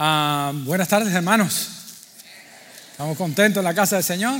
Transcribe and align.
Ah, 0.00 0.52
buenas 0.54 0.86
tardes, 0.86 1.12
hermanos. 1.12 1.70
¿Estamos 2.92 3.18
contentos 3.18 3.60
en 3.60 3.64
la 3.64 3.74
casa 3.74 3.96
del 3.96 4.04
Señor? 4.04 4.38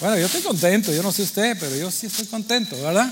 Bueno, 0.00 0.18
yo 0.18 0.26
estoy 0.26 0.42
contento, 0.42 0.92
yo 0.92 1.02
no 1.02 1.10
sé 1.10 1.22
usted, 1.22 1.56
pero 1.58 1.74
yo 1.74 1.90
sí 1.90 2.08
estoy 2.08 2.26
contento, 2.26 2.76
¿verdad? 2.82 3.10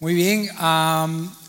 Muy 0.00 0.14
bien. 0.14 0.48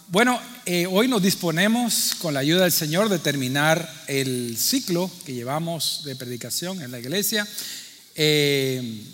bueno, 0.10 0.42
eh, 0.66 0.88
hoy 0.88 1.08
nos 1.08 1.22
disponemos, 1.22 2.16
con 2.20 2.34
la 2.34 2.42
ayuda 2.42 2.64
del 2.64 2.74
Señor, 2.74 3.08
de 3.08 3.20
terminar 3.20 3.90
el 4.08 4.58
ciclo 4.58 5.10
que 5.26 5.34
llevamos 5.34 6.02
de 6.04 6.18
predicación 6.18 6.82
en 6.82 6.92
la 6.92 7.00
iglesia. 7.00 7.48
Eh, 8.16 9.06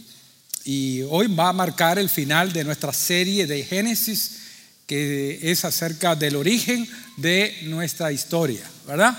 y 0.64 1.04
hoy 1.04 1.28
va 1.28 1.50
a 1.50 1.54
marcar 1.54 2.00
el 2.00 2.10
final 2.10 2.52
de 2.52 2.64
nuestra 2.64 2.94
serie 2.94 3.46
de 3.46 3.64
Génesis, 3.64 4.43
que 4.88 5.40
es 5.52 5.66
acerca 5.66 6.16
del 6.16 6.36
origen 6.36 6.88
de 7.18 7.58
nuestra 7.64 8.12
historia, 8.12 8.70
¿verdad? 8.88 9.18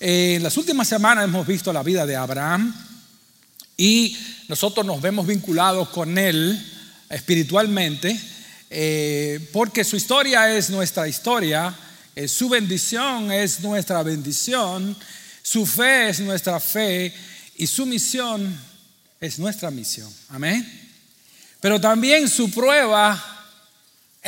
Eh, 0.00 0.34
en 0.36 0.42
las 0.42 0.56
últimas 0.56 0.88
semanas 0.88 1.24
hemos 1.24 1.46
visto 1.46 1.72
la 1.72 1.82
vida 1.82 2.06
de 2.06 2.16
Abraham 2.16 2.74
y 3.76 4.16
nosotros 4.48 4.84
nos 4.84 5.00
vemos 5.00 5.26
vinculados 5.26 5.88
con 5.90 6.18
él 6.18 6.64
espiritualmente 7.10 8.18
eh, 8.70 9.48
porque 9.52 9.82
su 9.82 9.96
historia 9.96 10.54
es 10.54 10.68
nuestra 10.68 11.08
historia, 11.08 11.74
eh, 12.14 12.28
su 12.28 12.48
bendición 12.48 13.32
es 13.32 13.60
nuestra 13.60 14.02
bendición, 14.02 14.96
su 15.42 15.64
fe 15.64 16.10
es 16.10 16.20
nuestra 16.20 16.60
fe 16.60 17.14
y 17.56 17.66
su 17.66 17.86
misión 17.86 18.58
es 19.20 19.38
nuestra 19.38 19.70
misión. 19.70 20.12
Amén. 20.28 20.66
Pero 21.60 21.80
también 21.80 22.28
su 22.28 22.50
prueba 22.50 23.37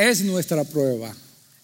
es 0.01 0.23
nuestra 0.23 0.65
prueba. 0.65 1.15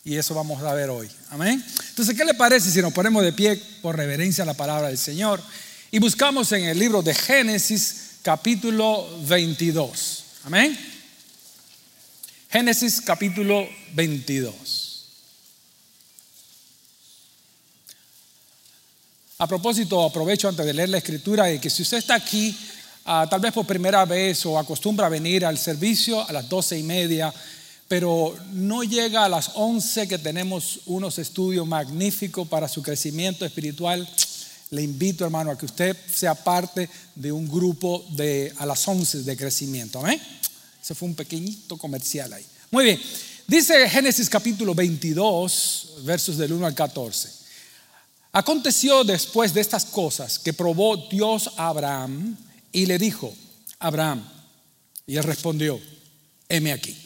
Y 0.04 0.16
eso 0.16 0.34
vamos 0.34 0.62
a 0.62 0.72
ver 0.74 0.90
hoy. 0.90 1.08
Amén. 1.30 1.64
Entonces, 1.88 2.16
¿qué 2.16 2.24
le 2.24 2.34
parece 2.34 2.70
si 2.70 2.80
nos 2.80 2.92
ponemos 2.92 3.24
de 3.24 3.32
pie 3.32 3.60
por 3.82 3.96
reverencia 3.96 4.42
a 4.42 4.46
la 4.46 4.54
palabra 4.54 4.88
del 4.88 4.98
Señor 4.98 5.42
y 5.90 5.98
buscamos 5.98 6.52
en 6.52 6.64
el 6.64 6.78
libro 6.78 7.02
de 7.02 7.14
Génesis 7.14 8.18
capítulo 8.22 9.08
22? 9.26 10.24
Amén. 10.44 10.78
Génesis 12.50 13.00
capítulo 13.00 13.68
22. 13.94 14.86
A 19.38 19.46
propósito, 19.46 20.02
aprovecho 20.04 20.48
antes 20.48 20.64
de 20.64 20.72
leer 20.72 20.88
la 20.88 20.98
escritura 20.98 21.44
de 21.44 21.60
que 21.60 21.68
si 21.68 21.82
usted 21.82 21.98
está 21.98 22.14
aquí, 22.14 22.56
ah, 23.04 23.26
tal 23.28 23.40
vez 23.40 23.52
por 23.52 23.66
primera 23.66 24.04
vez 24.04 24.46
o 24.46 24.58
acostumbra 24.58 25.08
venir 25.08 25.44
al 25.44 25.58
servicio 25.58 26.26
a 26.26 26.32
las 26.32 26.48
doce 26.48 26.78
y 26.78 26.82
media, 26.82 27.34
pero 27.88 28.36
no 28.52 28.82
llega 28.82 29.24
a 29.24 29.28
las 29.28 29.52
11 29.54 30.08
que 30.08 30.18
tenemos 30.18 30.80
unos 30.86 31.18
estudios 31.18 31.66
magníficos 31.66 32.48
para 32.48 32.68
su 32.68 32.82
crecimiento 32.82 33.44
espiritual, 33.44 34.08
le 34.70 34.82
invito, 34.82 35.24
hermano, 35.24 35.52
a 35.52 35.58
que 35.58 35.66
usted 35.66 35.96
sea 36.12 36.34
parte 36.34 36.88
de 37.14 37.30
un 37.30 37.48
grupo 37.48 38.04
de 38.10 38.52
a 38.58 38.66
las 38.66 38.86
11 38.86 39.22
de 39.22 39.36
crecimiento. 39.36 40.00
Amén. 40.00 40.20
Ese 40.82 40.94
fue 40.94 41.08
un 41.08 41.14
pequeñito 41.14 41.76
comercial 41.76 42.32
ahí. 42.32 42.44
Muy 42.70 42.84
bien. 42.84 43.00
Dice 43.46 43.88
Génesis 43.88 44.28
capítulo 44.28 44.74
22, 44.74 45.98
versos 46.02 46.36
del 46.36 46.52
1 46.52 46.66
al 46.66 46.74
14. 46.74 47.30
Aconteció 48.32 49.04
después 49.04 49.54
de 49.54 49.60
estas 49.60 49.84
cosas 49.84 50.40
que 50.40 50.52
probó 50.52 50.96
Dios 51.08 51.50
a 51.56 51.68
Abraham 51.68 52.36
y 52.72 52.86
le 52.86 52.98
dijo, 52.98 53.32
Abraham, 53.78 54.28
y 55.06 55.16
él 55.16 55.22
respondió, 55.22 55.80
heme 56.48 56.72
aquí. 56.72 57.05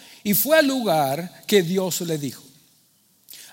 y 0.23 0.33
fue 0.33 0.59
al 0.59 0.67
lugar 0.67 1.43
que 1.47 1.61
Dios 1.61 2.01
le 2.01 2.17
dijo. 2.17 2.43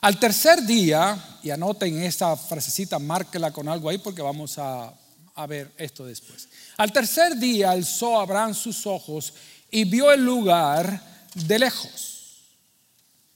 Al 0.01 0.19
tercer 0.21 0.63
día, 0.63 1.39
y 1.43 1.51
anoten 1.51 2.03
esta 2.03 2.37
frasecita, 2.37 2.99
márquela 2.99 3.53
con 3.53 3.69
algo 3.69 3.89
ahí 3.89 3.99
porque 3.99 4.23
vamos 4.23 4.59
a, 4.59 4.95
a 5.35 5.47
ver 5.47 5.73
esto 5.77 6.05
después. 6.05 6.49
Al 6.77 6.93
tercer 6.93 7.37
día 7.37 7.71
alzó 7.71 8.21
Abraham 8.21 8.55
sus 8.55 8.87
ojos 8.87 9.33
y 9.71 9.85
vio 9.85 10.13
el 10.13 10.25
lugar 10.25 11.03
de 11.35 11.59
lejos. 11.59 12.19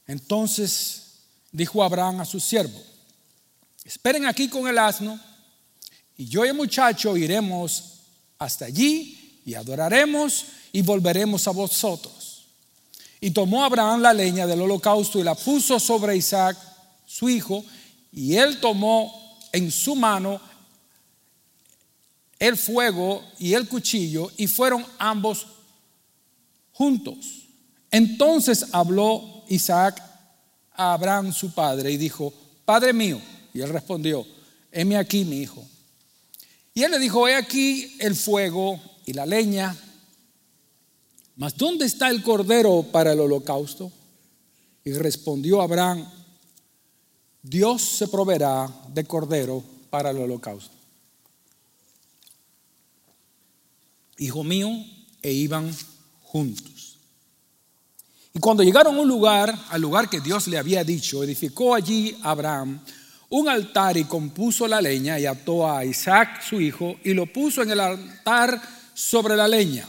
Entonces 0.06 1.02
dijo 1.50 1.82
Abraham 1.82 2.20
a 2.20 2.24
su 2.24 2.40
siervo, 2.40 2.80
esperen 3.84 4.26
aquí 4.26 4.48
con 4.48 4.66
el 4.68 4.78
asno 4.78 5.18
y 6.16 6.26
yo 6.26 6.44
y 6.44 6.48
el 6.48 6.54
muchacho 6.54 7.16
iremos 7.16 8.00
hasta 8.38 8.66
allí 8.66 9.40
y 9.44 9.54
adoraremos 9.54 10.46
y 10.72 10.82
volveremos 10.82 11.46
a 11.46 11.50
vosotros. 11.52 12.21
Y 13.22 13.30
tomó 13.30 13.64
Abraham 13.64 14.00
la 14.02 14.12
leña 14.12 14.48
del 14.48 14.62
holocausto 14.62 15.20
y 15.20 15.22
la 15.22 15.36
puso 15.36 15.78
sobre 15.78 16.16
Isaac, 16.16 16.58
su 17.06 17.28
hijo, 17.28 17.64
y 18.10 18.34
él 18.34 18.58
tomó 18.58 19.38
en 19.52 19.70
su 19.70 19.94
mano 19.94 20.40
el 22.40 22.56
fuego 22.56 23.22
y 23.38 23.54
el 23.54 23.68
cuchillo, 23.68 24.28
y 24.36 24.48
fueron 24.48 24.84
ambos 24.98 25.46
juntos. 26.72 27.44
Entonces 27.92 28.66
habló 28.72 29.44
Isaac 29.48 30.02
a 30.74 30.92
Abraham 30.92 31.32
su 31.32 31.54
padre 31.54 31.92
y 31.92 31.98
dijo, 31.98 32.34
Padre 32.64 32.92
mío, 32.92 33.22
y 33.54 33.60
él 33.60 33.68
respondió, 33.68 34.26
heme 34.72 34.96
aquí 34.96 35.24
mi 35.24 35.36
hijo. 35.36 35.64
Y 36.74 36.82
él 36.82 36.90
le 36.90 36.98
dijo, 36.98 37.28
he 37.28 37.36
aquí 37.36 37.94
el 38.00 38.16
fuego 38.16 38.80
y 39.06 39.12
la 39.12 39.26
leña 39.26 39.76
mas 41.42 41.56
¿dónde 41.56 41.86
está 41.86 42.08
el 42.08 42.22
cordero 42.22 42.86
para 42.92 43.14
el 43.14 43.18
holocausto? 43.18 43.90
Y 44.84 44.92
respondió 44.92 45.60
Abraham, 45.60 46.08
Dios 47.42 47.82
se 47.82 48.06
proveerá 48.06 48.72
de 48.94 49.04
cordero 49.04 49.64
para 49.90 50.10
el 50.10 50.18
holocausto. 50.18 50.76
Hijo 54.18 54.44
mío, 54.44 54.68
e 55.20 55.32
iban 55.32 55.68
juntos. 56.20 56.98
Y 58.32 58.38
cuando 58.38 58.62
llegaron 58.62 58.94
a 58.94 59.00
un 59.00 59.08
lugar, 59.08 59.52
al 59.70 59.80
lugar 59.80 60.08
que 60.08 60.20
Dios 60.20 60.46
le 60.46 60.58
había 60.58 60.84
dicho, 60.84 61.24
edificó 61.24 61.74
allí 61.74 62.16
Abraham 62.22 62.78
un 63.30 63.48
altar 63.48 63.96
y 63.96 64.04
compuso 64.04 64.68
la 64.68 64.80
leña 64.80 65.18
y 65.18 65.26
ató 65.26 65.68
a 65.68 65.84
Isaac 65.84 66.40
su 66.40 66.60
hijo 66.60 66.94
y 67.02 67.12
lo 67.14 67.26
puso 67.26 67.62
en 67.62 67.72
el 67.72 67.80
altar 67.80 68.62
sobre 68.94 69.34
la 69.34 69.48
leña. 69.48 69.88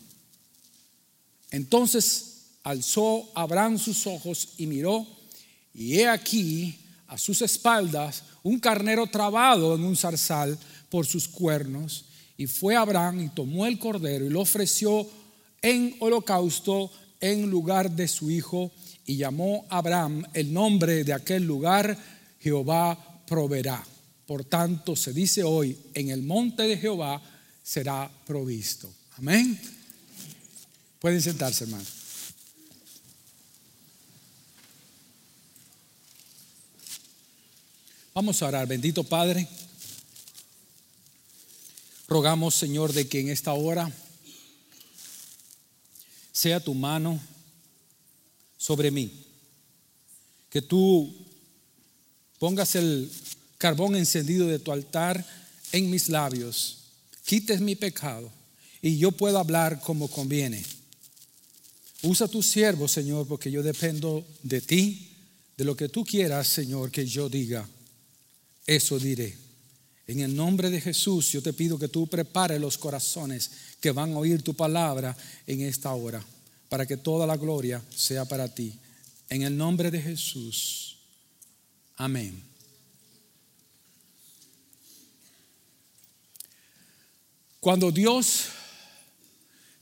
Entonces 1.51 2.31
alzó 2.63 3.29
Abraham 3.35 3.77
sus 3.77 4.07
ojos 4.07 4.49
y 4.57 4.67
miró, 4.67 5.05
y 5.73 5.99
he 5.99 6.07
aquí 6.07 6.77
a 7.07 7.17
sus 7.17 7.41
espaldas 7.41 8.23
un 8.43 8.59
carnero 8.59 9.05
trabado 9.07 9.75
en 9.75 9.83
un 9.83 9.95
zarzal 9.95 10.57
por 10.89 11.05
sus 11.05 11.27
cuernos. 11.27 12.05
Y 12.37 12.47
fue 12.47 12.75
Abraham 12.75 13.25
y 13.25 13.29
tomó 13.29 13.65
el 13.65 13.77
cordero 13.77 14.25
y 14.25 14.29
lo 14.29 14.41
ofreció 14.41 15.07
en 15.61 15.95
holocausto 15.99 16.91
en 17.19 17.49
lugar 17.49 17.91
de 17.91 18.07
su 18.07 18.31
hijo. 18.31 18.71
Y 19.05 19.17
llamó 19.17 19.65
Abraham 19.69 20.23
el 20.33 20.53
nombre 20.53 21.03
de 21.03 21.13
aquel 21.13 21.43
lugar, 21.43 21.97
Jehová 22.39 22.97
proveerá. 23.27 23.83
Por 24.25 24.45
tanto, 24.45 24.95
se 24.95 25.13
dice 25.13 25.43
hoy, 25.43 25.77
en 25.93 26.09
el 26.09 26.21
monte 26.21 26.63
de 26.63 26.77
Jehová 26.77 27.21
será 27.61 28.09
provisto. 28.25 28.89
Amén. 29.17 29.59
Pueden 31.01 31.19
sentarse, 31.19 31.63
hermano. 31.63 31.83
Vamos 38.13 38.39
a 38.39 38.45
orar, 38.45 38.67
bendito 38.67 39.03
Padre. 39.03 39.47
Rogamos, 42.07 42.53
Señor, 42.53 42.93
de 42.93 43.07
que 43.07 43.19
en 43.19 43.29
esta 43.29 43.51
hora 43.53 43.91
sea 46.31 46.59
tu 46.59 46.75
mano 46.75 47.19
sobre 48.59 48.91
mí. 48.91 49.25
Que 50.51 50.61
tú 50.61 51.11
pongas 52.37 52.75
el 52.75 53.11
carbón 53.57 53.95
encendido 53.95 54.45
de 54.45 54.59
tu 54.59 54.71
altar 54.71 55.25
en 55.71 55.89
mis 55.89 56.09
labios. 56.09 56.77
Quites 57.25 57.59
mi 57.59 57.75
pecado 57.75 58.31
y 58.83 58.99
yo 58.99 59.11
puedo 59.11 59.39
hablar 59.39 59.81
como 59.81 60.07
conviene. 60.07 60.63
Usa 62.03 62.27
tu 62.27 62.41
siervo, 62.41 62.87
Señor, 62.87 63.27
porque 63.27 63.51
yo 63.51 63.61
dependo 63.61 64.25
de 64.41 64.61
ti, 64.61 65.09
de 65.55 65.63
lo 65.63 65.75
que 65.75 65.89
tú 65.89 66.03
quieras, 66.03 66.47
Señor, 66.47 66.89
que 66.89 67.05
yo 67.05 67.29
diga 67.29 67.67
eso 68.65 68.99
diré. 68.99 69.37
En 70.07 70.19
el 70.19 70.35
nombre 70.35 70.69
de 70.69 70.81
Jesús 70.81 71.31
yo 71.31 71.41
te 71.41 71.53
pido 71.53 71.77
que 71.79 71.87
tú 71.87 72.07
prepares 72.07 72.59
los 72.59 72.77
corazones 72.77 73.51
que 73.79 73.91
van 73.91 74.13
a 74.13 74.17
oír 74.17 74.41
tu 74.41 74.53
palabra 74.53 75.15
en 75.47 75.61
esta 75.61 75.93
hora, 75.93 76.23
para 76.69 76.85
que 76.85 76.97
toda 76.97 77.25
la 77.27 77.37
gloria 77.37 77.81
sea 77.95 78.25
para 78.25 78.47
ti. 78.47 78.73
En 79.29 79.43
el 79.43 79.55
nombre 79.55 79.89
de 79.91 80.01
Jesús. 80.01 80.97
Amén. 81.97 82.43
Cuando 87.59 87.91
Dios 87.91 88.45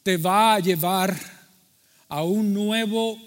te 0.03 0.17
va 0.17 0.55
a 0.55 0.59
llevar 0.59 1.38
a 2.09 2.23
un 2.23 2.53
nuevo 2.53 3.17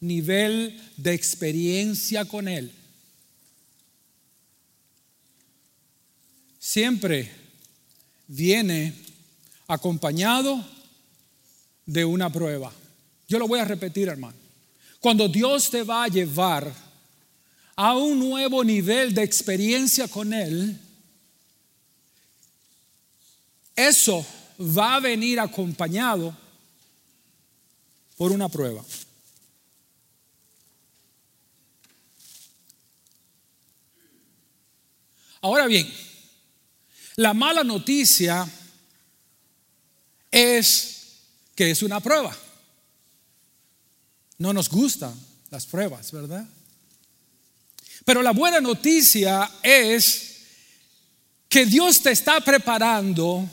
nivel 0.00 0.80
de 0.96 1.12
experiencia 1.12 2.24
con 2.24 2.48
Él, 2.48 2.72
siempre 6.58 7.30
viene 8.26 8.94
acompañado 9.68 10.64
de 11.86 12.04
una 12.04 12.30
prueba. 12.30 12.72
Yo 13.28 13.38
lo 13.38 13.46
voy 13.46 13.60
a 13.60 13.64
repetir, 13.64 14.08
hermano. 14.08 14.36
Cuando 15.00 15.28
Dios 15.28 15.70
te 15.70 15.82
va 15.82 16.04
a 16.04 16.08
llevar 16.08 16.72
a 17.76 17.96
un 17.96 18.18
nuevo 18.18 18.62
nivel 18.64 19.14
de 19.14 19.22
experiencia 19.22 20.08
con 20.08 20.32
Él, 20.32 20.78
eso 23.74 24.26
va 24.60 24.96
a 24.96 25.00
venir 25.00 25.40
acompañado 25.40 26.36
por 28.20 28.32
una 28.32 28.50
prueba. 28.50 28.84
Ahora 35.40 35.66
bien, 35.66 35.90
la 37.16 37.32
mala 37.32 37.64
noticia 37.64 38.46
es 40.30 41.16
que 41.54 41.70
es 41.70 41.82
una 41.82 42.00
prueba. 42.00 42.36
No 44.36 44.52
nos 44.52 44.68
gustan 44.68 45.18
las 45.50 45.64
pruebas, 45.64 46.12
¿verdad? 46.12 46.46
Pero 48.04 48.20
la 48.20 48.32
buena 48.32 48.60
noticia 48.60 49.50
es 49.62 50.40
que 51.48 51.64
Dios 51.64 52.02
te 52.02 52.10
está 52.10 52.38
preparando 52.42 53.48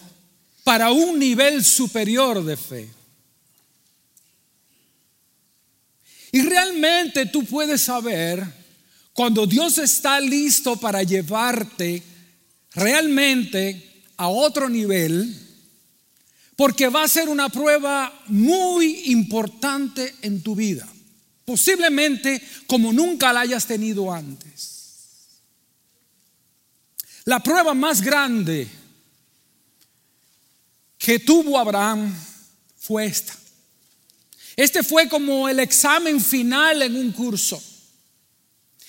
para 0.66 0.92
un 0.92 1.18
nivel 1.18 1.64
superior 1.64 2.44
de 2.44 2.58
fe. 2.58 2.97
Y 6.32 6.42
realmente 6.42 7.26
tú 7.26 7.46
puedes 7.46 7.82
saber 7.82 8.46
cuando 9.14 9.46
Dios 9.48 9.78
está 9.78 10.20
listo 10.20 10.76
para 10.76 11.04
llevarte 11.04 12.04
realmente 12.72 14.04
a 14.18 14.28
otro 14.28 14.70
nivel, 14.70 15.36
porque 16.56 16.90
va 16.90 17.04
a 17.04 17.08
ser 17.08 17.30
una 17.30 17.50
prueba 17.50 18.24
muy 18.28 19.12
importante 19.12 20.16
en 20.22 20.42
tu 20.42 20.56
vida, 20.56 20.88
posiblemente 21.46 22.42
como 22.68 22.92
nunca 22.92 23.32
la 23.32 23.42
hayas 23.42 23.66
tenido 23.66 24.12
antes. 24.12 24.78
La 27.26 27.42
prueba 27.42 27.74
más 27.74 28.02
grande 28.02 28.68
que 30.98 31.20
tuvo 31.20 31.60
Abraham 31.60 32.14
fue 32.78 33.06
esta. 33.06 33.34
Este 34.58 34.82
fue 34.82 35.08
como 35.08 35.48
el 35.48 35.60
examen 35.60 36.20
final 36.20 36.82
en 36.82 36.96
un 36.96 37.12
curso. 37.12 37.62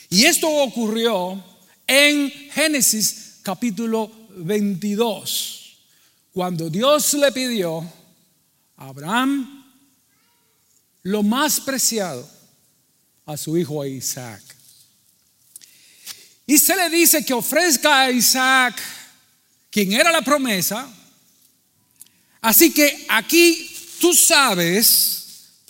Y 0.09 0.25
esto 0.25 0.49
ocurrió 0.49 1.45
en 1.87 2.31
Génesis 2.51 3.41
capítulo 3.43 4.11
22, 4.31 5.79
cuando 6.33 6.71
Dios 6.71 7.13
le 7.13 7.31
pidió 7.33 7.81
a 8.79 8.87
Abraham 8.87 9.67
lo 11.03 11.23
más 11.23 11.61
preciado 11.61 12.27
a 13.27 13.37
su 13.37 13.55
hijo 13.59 13.85
Isaac. 13.85 14.43
Y 16.47 16.57
se 16.57 16.75
le 16.77 16.89
dice 16.89 17.23
que 17.27 17.35
ofrezca 17.35 18.05
a 18.05 18.11
Isaac, 18.11 18.81
quien 19.71 19.93
era 19.93 20.11
la 20.11 20.23
promesa. 20.23 20.91
Así 22.41 22.73
que 22.73 23.05
aquí 23.11 23.71
tú 24.01 24.15
sabes, 24.15 25.28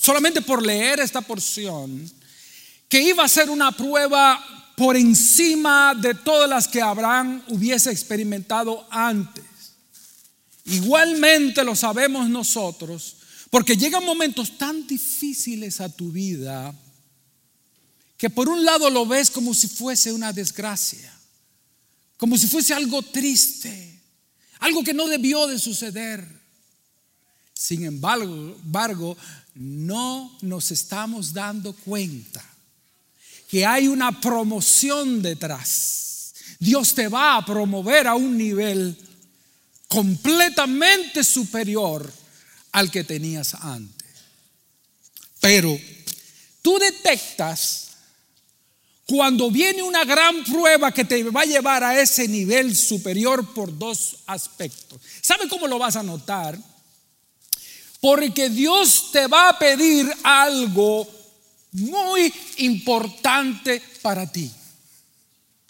solamente 0.09 0.41
por 0.41 0.65
leer 0.65 1.01
esta 1.01 1.21
porción, 1.21 2.11
que 2.89 3.03
iba 3.03 3.23
a 3.23 3.29
ser 3.29 3.51
una 3.51 3.73
prueba 3.73 4.43
por 4.75 4.97
encima 4.97 5.95
de 5.95 6.15
todas 6.15 6.49
las 6.49 6.67
que 6.67 6.81
Abraham 6.81 7.43
hubiese 7.49 7.91
experimentado 7.91 8.87
antes. 8.91 9.45
Igualmente 10.65 11.63
lo 11.63 11.77
sabemos 11.77 12.27
nosotros, 12.31 13.17
porque 13.51 13.77
llegan 13.77 14.03
momentos 14.03 14.57
tan 14.57 14.87
difíciles 14.87 15.79
a 15.83 15.95
tu 15.95 16.11
vida 16.11 16.75
que 18.17 18.31
por 18.31 18.49
un 18.49 18.65
lado 18.65 18.89
lo 18.89 19.05
ves 19.05 19.31
como 19.31 19.53
si 19.53 19.69
fuese 19.69 20.11
una 20.11 20.33
desgracia, 20.33 21.13
como 22.17 22.39
si 22.39 22.47
fuese 22.47 22.73
algo 22.73 23.03
triste, 23.03 24.01
algo 24.61 24.83
que 24.83 24.95
no 24.95 25.07
debió 25.07 25.47
de 25.47 25.59
suceder. 25.59 26.27
Sin 27.53 27.85
embargo, 27.85 29.17
no 29.59 30.39
nos 30.43 30.71
estamos 30.71 31.33
dando 31.33 31.73
cuenta 31.73 32.45
que 33.49 33.67
hay 33.67 33.89
una 33.89 34.21
promoción 34.21 35.21
detrás. 35.21 36.33
Dios 36.61 36.95
te 36.95 37.09
va 37.09 37.37
a 37.37 37.45
promover 37.45 38.07
a 38.07 38.15
un 38.15 38.39
nivel 38.39 38.97
completamente 39.89 41.25
superior 41.25 42.13
al 42.73 42.91
que 42.91 43.03
tenías 43.03 43.55
antes. 43.55 44.09
Pero 45.41 45.77
tú 46.63 46.79
detectas 46.79 47.89
cuando 49.07 49.51
viene 49.51 49.83
una 49.83 50.05
gran 50.05 50.45
prueba 50.45 50.93
que 50.93 51.05
te 51.05 51.25
va 51.25 51.41
a 51.41 51.47
llevar 51.47 51.83
a 51.83 52.01
ese 52.01 52.29
nivel 52.29 52.77
superior 52.77 53.55
por 53.55 53.77
dos 53.77 54.19
aspectos. 54.27 55.01
¿Sabe 55.21 55.49
cómo 55.49 55.67
lo 55.67 55.79
vas 55.79 55.97
a 55.97 56.03
notar? 56.05 56.57
Porque 58.01 58.49
Dios 58.49 59.11
te 59.13 59.27
va 59.27 59.49
a 59.49 59.59
pedir 59.59 60.13
algo 60.23 61.07
muy 61.73 62.33
importante 62.59 63.83
para 64.03 64.31
ti, 64.31 64.51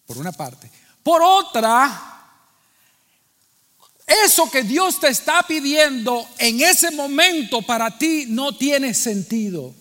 por 0.07 0.19
una 0.19 0.33
parte. 0.33 0.71
Por 1.03 1.23
otra, 1.23 2.09
eso 4.07 4.51
que 4.51 4.63
Dios 4.63 5.01
te 5.01 5.09
está 5.09 5.43
pidiendo 5.43 6.27
en 6.39 6.61
ese 6.61 6.91
momento 6.91 7.63
para 7.63 7.97
ti 7.97 8.25
no 8.29 8.57
tiene 8.57 8.95
sentido. 8.95 9.75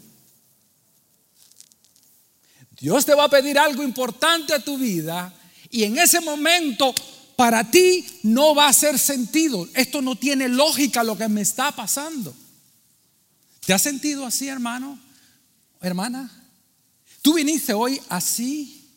Dios 2.80 3.06
te 3.06 3.16
va 3.16 3.24
a 3.24 3.30
pedir 3.30 3.58
algo 3.58 3.84
importante 3.84 4.54
a 4.54 4.60
tu 4.60 4.78
vida 4.78 5.34
y 5.70 5.84
en 5.84 5.98
ese 5.98 6.22
momento 6.22 6.94
para 7.38 7.70
ti 7.70 8.04
no 8.24 8.56
va 8.56 8.66
a 8.66 8.70
hacer 8.70 8.98
sentido. 9.00 9.70
Esto 9.76 10.02
no 10.02 10.18
tiene 10.18 10.50
lógica 10.50 11.04
lo 11.04 11.16
que 11.16 11.30
me 11.30 11.42
está 11.42 11.72
pasando. 11.72 12.36
¿Te 13.64 13.74
has 13.74 13.82
sentido 13.84 14.26
así, 14.26 14.48
hermano? 14.48 15.00
hermana, 15.80 16.32
tú 17.22 17.36
viniste 17.36 17.72
hoy 17.74 18.02
así, 18.10 18.90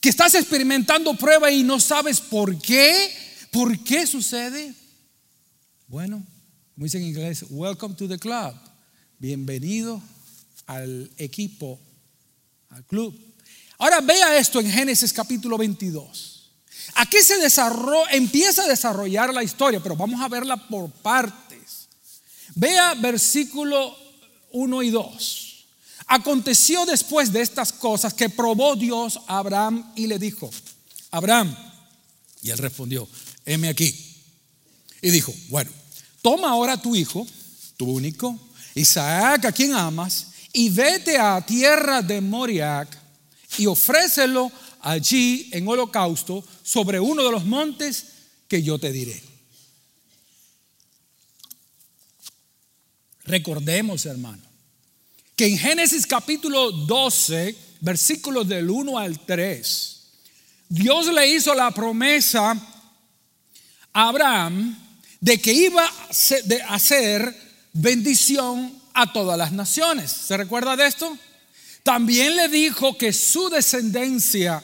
que 0.00 0.08
estás 0.08 0.34
experimentando 0.34 1.14
prueba 1.14 1.50
y 1.50 1.62
no 1.62 1.78
sabes 1.78 2.18
por 2.18 2.58
qué, 2.58 3.14
por 3.52 3.78
qué 3.84 4.06
sucede. 4.06 4.74
Bueno, 5.86 6.24
como 6.74 6.84
dice 6.84 6.96
en 6.96 7.04
inglés, 7.04 7.44
welcome 7.50 7.94
to 7.94 8.08
the 8.08 8.18
club. 8.18 8.54
Bienvenido 9.18 10.00
al 10.66 11.10
equipo, 11.18 11.78
al 12.70 12.86
club. 12.86 13.14
Ahora 13.76 14.00
vea 14.00 14.38
esto 14.38 14.60
en 14.60 14.70
Génesis 14.70 15.12
capítulo 15.12 15.58
22. 15.58 16.39
Aquí 16.94 17.18
se 17.22 17.38
desarrolla, 17.38 18.10
empieza 18.12 18.64
a 18.64 18.68
desarrollar 18.68 19.32
la 19.32 19.42
historia, 19.42 19.80
pero 19.80 19.96
vamos 19.96 20.20
a 20.20 20.28
verla 20.28 20.56
por 20.56 20.90
partes. 20.90 21.88
Vea 22.54 22.94
versículo 22.94 23.96
1 24.52 24.82
y 24.82 24.90
2. 24.90 25.66
Aconteció 26.06 26.84
después 26.86 27.32
de 27.32 27.40
estas 27.40 27.72
cosas 27.72 28.14
que 28.14 28.28
probó 28.28 28.74
Dios 28.74 29.20
a 29.28 29.38
Abraham 29.38 29.92
y 29.94 30.08
le 30.08 30.18
dijo, 30.18 30.50
Abraham. 31.10 31.56
Y 32.42 32.50
él 32.50 32.58
respondió, 32.58 33.08
heme 33.44 33.68
aquí. 33.68 33.94
Y 35.02 35.10
dijo, 35.10 35.32
bueno, 35.48 35.70
toma 36.20 36.50
ahora 36.50 36.80
tu 36.80 36.96
hijo, 36.96 37.26
tu 37.76 37.86
único, 37.86 38.38
Isaac, 38.74 39.44
a 39.44 39.52
quien 39.52 39.74
amas, 39.74 40.26
y 40.52 40.68
vete 40.68 41.16
a 41.16 41.40
tierra 41.46 42.02
de 42.02 42.20
Moriac 42.20 42.98
y 43.58 43.66
ofrécelo 43.66 44.50
allí 44.82 45.48
en 45.52 45.66
holocausto 45.66 46.44
sobre 46.62 47.00
uno 47.00 47.22
de 47.22 47.32
los 47.32 47.44
montes 47.44 48.06
que 48.48 48.62
yo 48.62 48.78
te 48.78 48.92
diré. 48.92 49.22
Recordemos, 53.24 54.06
hermano, 54.06 54.42
que 55.36 55.46
en 55.46 55.58
Génesis 55.58 56.06
capítulo 56.06 56.72
12, 56.72 57.56
versículos 57.80 58.48
del 58.48 58.68
1 58.68 58.98
al 58.98 59.20
3, 59.24 60.00
Dios 60.68 61.06
le 61.06 61.28
hizo 61.28 61.54
la 61.54 61.70
promesa 61.70 62.50
a 63.92 64.08
Abraham 64.08 64.76
de 65.20 65.40
que 65.40 65.52
iba 65.52 65.84
a 65.84 66.74
hacer 66.74 67.34
bendición 67.72 68.80
a 68.94 69.12
todas 69.12 69.38
las 69.38 69.52
naciones. 69.52 70.10
¿Se 70.10 70.36
recuerda 70.36 70.76
de 70.76 70.86
esto? 70.86 71.16
También 71.82 72.36
le 72.36 72.48
dijo 72.48 72.96
que 72.96 73.12
su 73.12 73.48
descendencia 73.48 74.62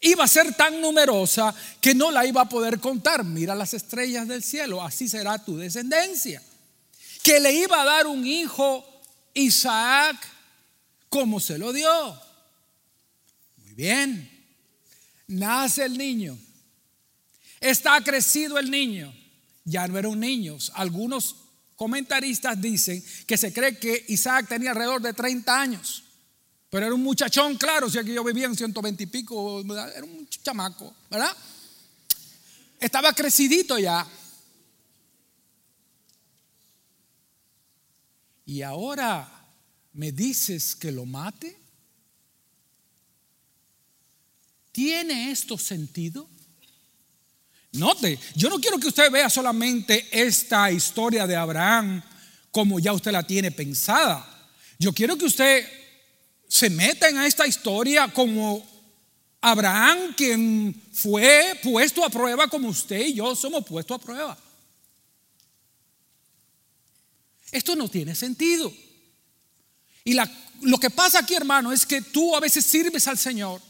iba 0.00 0.24
a 0.24 0.28
ser 0.28 0.54
tan 0.54 0.80
numerosa 0.80 1.54
que 1.80 1.94
no 1.94 2.10
la 2.10 2.26
iba 2.26 2.42
a 2.42 2.48
poder 2.48 2.80
contar. 2.80 3.24
Mira 3.24 3.54
las 3.54 3.74
estrellas 3.74 4.28
del 4.28 4.42
cielo, 4.42 4.82
así 4.82 5.08
será 5.08 5.42
tu 5.44 5.56
descendencia. 5.56 6.42
Que 7.22 7.40
le 7.40 7.52
iba 7.52 7.82
a 7.82 7.84
dar 7.84 8.06
un 8.06 8.26
hijo, 8.26 8.84
Isaac, 9.34 10.16
como 11.08 11.40
se 11.40 11.58
lo 11.58 11.72
dio. 11.72 12.20
Muy 13.58 13.74
bien. 13.74 14.30
Nace 15.28 15.84
el 15.84 15.98
niño. 15.98 16.38
Está 17.60 18.00
crecido 18.02 18.58
el 18.58 18.70
niño. 18.70 19.12
Ya 19.64 19.88
no 19.88 19.98
era 19.98 20.08
un 20.08 20.20
niño. 20.20 20.56
Algunos 20.74 21.36
comentaristas 21.74 22.60
dicen 22.60 23.04
que 23.26 23.36
se 23.36 23.52
cree 23.52 23.78
que 23.78 24.04
Isaac 24.08 24.48
tenía 24.48 24.70
alrededor 24.70 25.02
de 25.02 25.12
30 25.12 25.60
años. 25.60 26.05
Pero 26.76 26.88
era 26.88 26.94
un 26.94 27.02
muchachón, 27.02 27.56
claro, 27.56 27.88
si 27.88 27.96
aquí 27.96 28.12
yo 28.12 28.22
vivía 28.22 28.44
en 28.44 28.54
120 28.54 29.02
y 29.02 29.06
pico, 29.06 29.62
era 29.62 30.04
un 30.04 30.28
chamaco, 30.28 30.94
¿verdad? 31.08 31.34
Estaba 32.78 33.14
crecidito 33.14 33.78
ya. 33.78 34.06
Y 38.44 38.60
ahora 38.60 39.26
me 39.94 40.12
dices 40.12 40.76
que 40.76 40.92
lo 40.92 41.06
mate. 41.06 41.58
¿Tiene 44.70 45.30
esto 45.30 45.56
sentido? 45.56 46.28
Note, 47.72 48.20
yo 48.34 48.50
no 48.50 48.60
quiero 48.60 48.78
que 48.78 48.88
usted 48.88 49.10
vea 49.10 49.30
solamente 49.30 50.08
esta 50.12 50.70
historia 50.70 51.26
de 51.26 51.36
Abraham 51.36 52.02
como 52.50 52.78
ya 52.78 52.92
usted 52.92 53.12
la 53.12 53.26
tiene 53.26 53.50
pensada. 53.50 54.50
Yo 54.78 54.92
quiero 54.92 55.16
que 55.16 55.24
usted 55.24 55.85
se 56.56 56.70
meten 56.70 57.18
a 57.18 57.26
esta 57.26 57.46
historia 57.46 58.08
como 58.08 58.64
Abraham, 59.42 60.14
quien 60.16 60.74
fue 60.90 61.60
puesto 61.62 62.02
a 62.02 62.08
prueba 62.08 62.48
como 62.48 62.68
usted 62.68 63.08
y 63.08 63.12
yo 63.12 63.36
somos 63.36 63.62
puestos 63.66 63.96
a 63.96 64.02
prueba. 64.02 64.38
Esto 67.52 67.76
no 67.76 67.90
tiene 67.90 68.14
sentido. 68.14 68.72
Y 70.02 70.16
lo 70.62 70.78
que 70.78 70.88
pasa 70.88 71.18
aquí, 71.18 71.34
hermano, 71.34 71.72
es 71.72 71.84
que 71.84 72.00
tú 72.00 72.34
a 72.34 72.40
veces 72.40 72.64
sirves 72.64 73.06
al 73.06 73.18
Señor. 73.18 73.60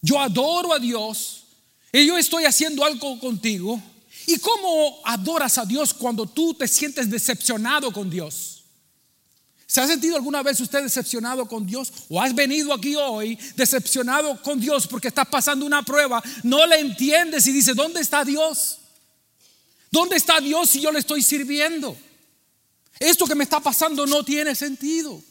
Yo 0.00 0.18
adoro 0.18 0.72
a 0.72 0.78
Dios. 0.78 1.44
Y 1.92 2.06
yo 2.06 2.16
estoy 2.16 2.46
haciendo 2.46 2.82
algo 2.82 3.20
contigo. 3.20 3.80
¿Y 4.26 4.38
cómo 4.38 5.02
adoras 5.04 5.58
a 5.58 5.66
Dios 5.66 5.92
cuando 5.92 6.24
tú 6.24 6.54
te 6.54 6.66
sientes 6.66 7.10
decepcionado 7.10 7.92
con 7.92 8.08
Dios? 8.08 8.47
¿Se 9.68 9.82
ha 9.82 9.86
sentido 9.86 10.16
alguna 10.16 10.42
vez 10.42 10.58
usted 10.60 10.82
decepcionado 10.82 11.46
con 11.46 11.66
Dios? 11.66 11.92
¿O 12.08 12.20
has 12.22 12.34
venido 12.34 12.72
aquí 12.72 12.96
hoy 12.96 13.38
decepcionado 13.54 14.40
con 14.40 14.58
Dios 14.58 14.86
porque 14.86 15.08
estás 15.08 15.28
pasando 15.28 15.66
una 15.66 15.82
prueba? 15.82 16.22
No 16.42 16.66
le 16.66 16.80
entiendes 16.80 17.46
y 17.46 17.52
dice, 17.52 17.74
¿dónde 17.74 18.00
está 18.00 18.24
Dios? 18.24 18.78
¿Dónde 19.90 20.16
está 20.16 20.40
Dios 20.40 20.70
si 20.70 20.80
yo 20.80 20.90
le 20.90 21.00
estoy 21.00 21.22
sirviendo? 21.22 21.94
Esto 22.98 23.26
que 23.26 23.34
me 23.34 23.44
está 23.44 23.60
pasando 23.60 24.06
no 24.06 24.24
tiene 24.24 24.54
sentido. 24.54 25.22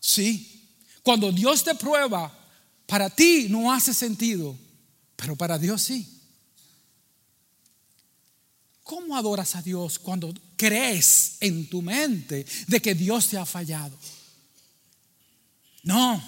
Sí, 0.00 0.68
cuando 1.04 1.30
Dios 1.30 1.62
te 1.62 1.76
prueba, 1.76 2.36
para 2.84 3.08
ti 3.08 3.46
no 3.48 3.72
hace 3.72 3.94
sentido, 3.94 4.58
pero 5.14 5.36
para 5.36 5.56
Dios 5.56 5.82
sí. 5.82 6.13
¿Cómo 8.84 9.16
adoras 9.16 9.56
a 9.56 9.62
Dios 9.62 9.98
cuando 9.98 10.32
crees 10.56 11.38
en 11.40 11.70
tu 11.70 11.80
mente 11.80 12.44
de 12.66 12.80
que 12.80 12.94
Dios 12.94 13.28
te 13.28 13.38
ha 13.38 13.46
fallado? 13.46 13.98
No. 15.82 16.22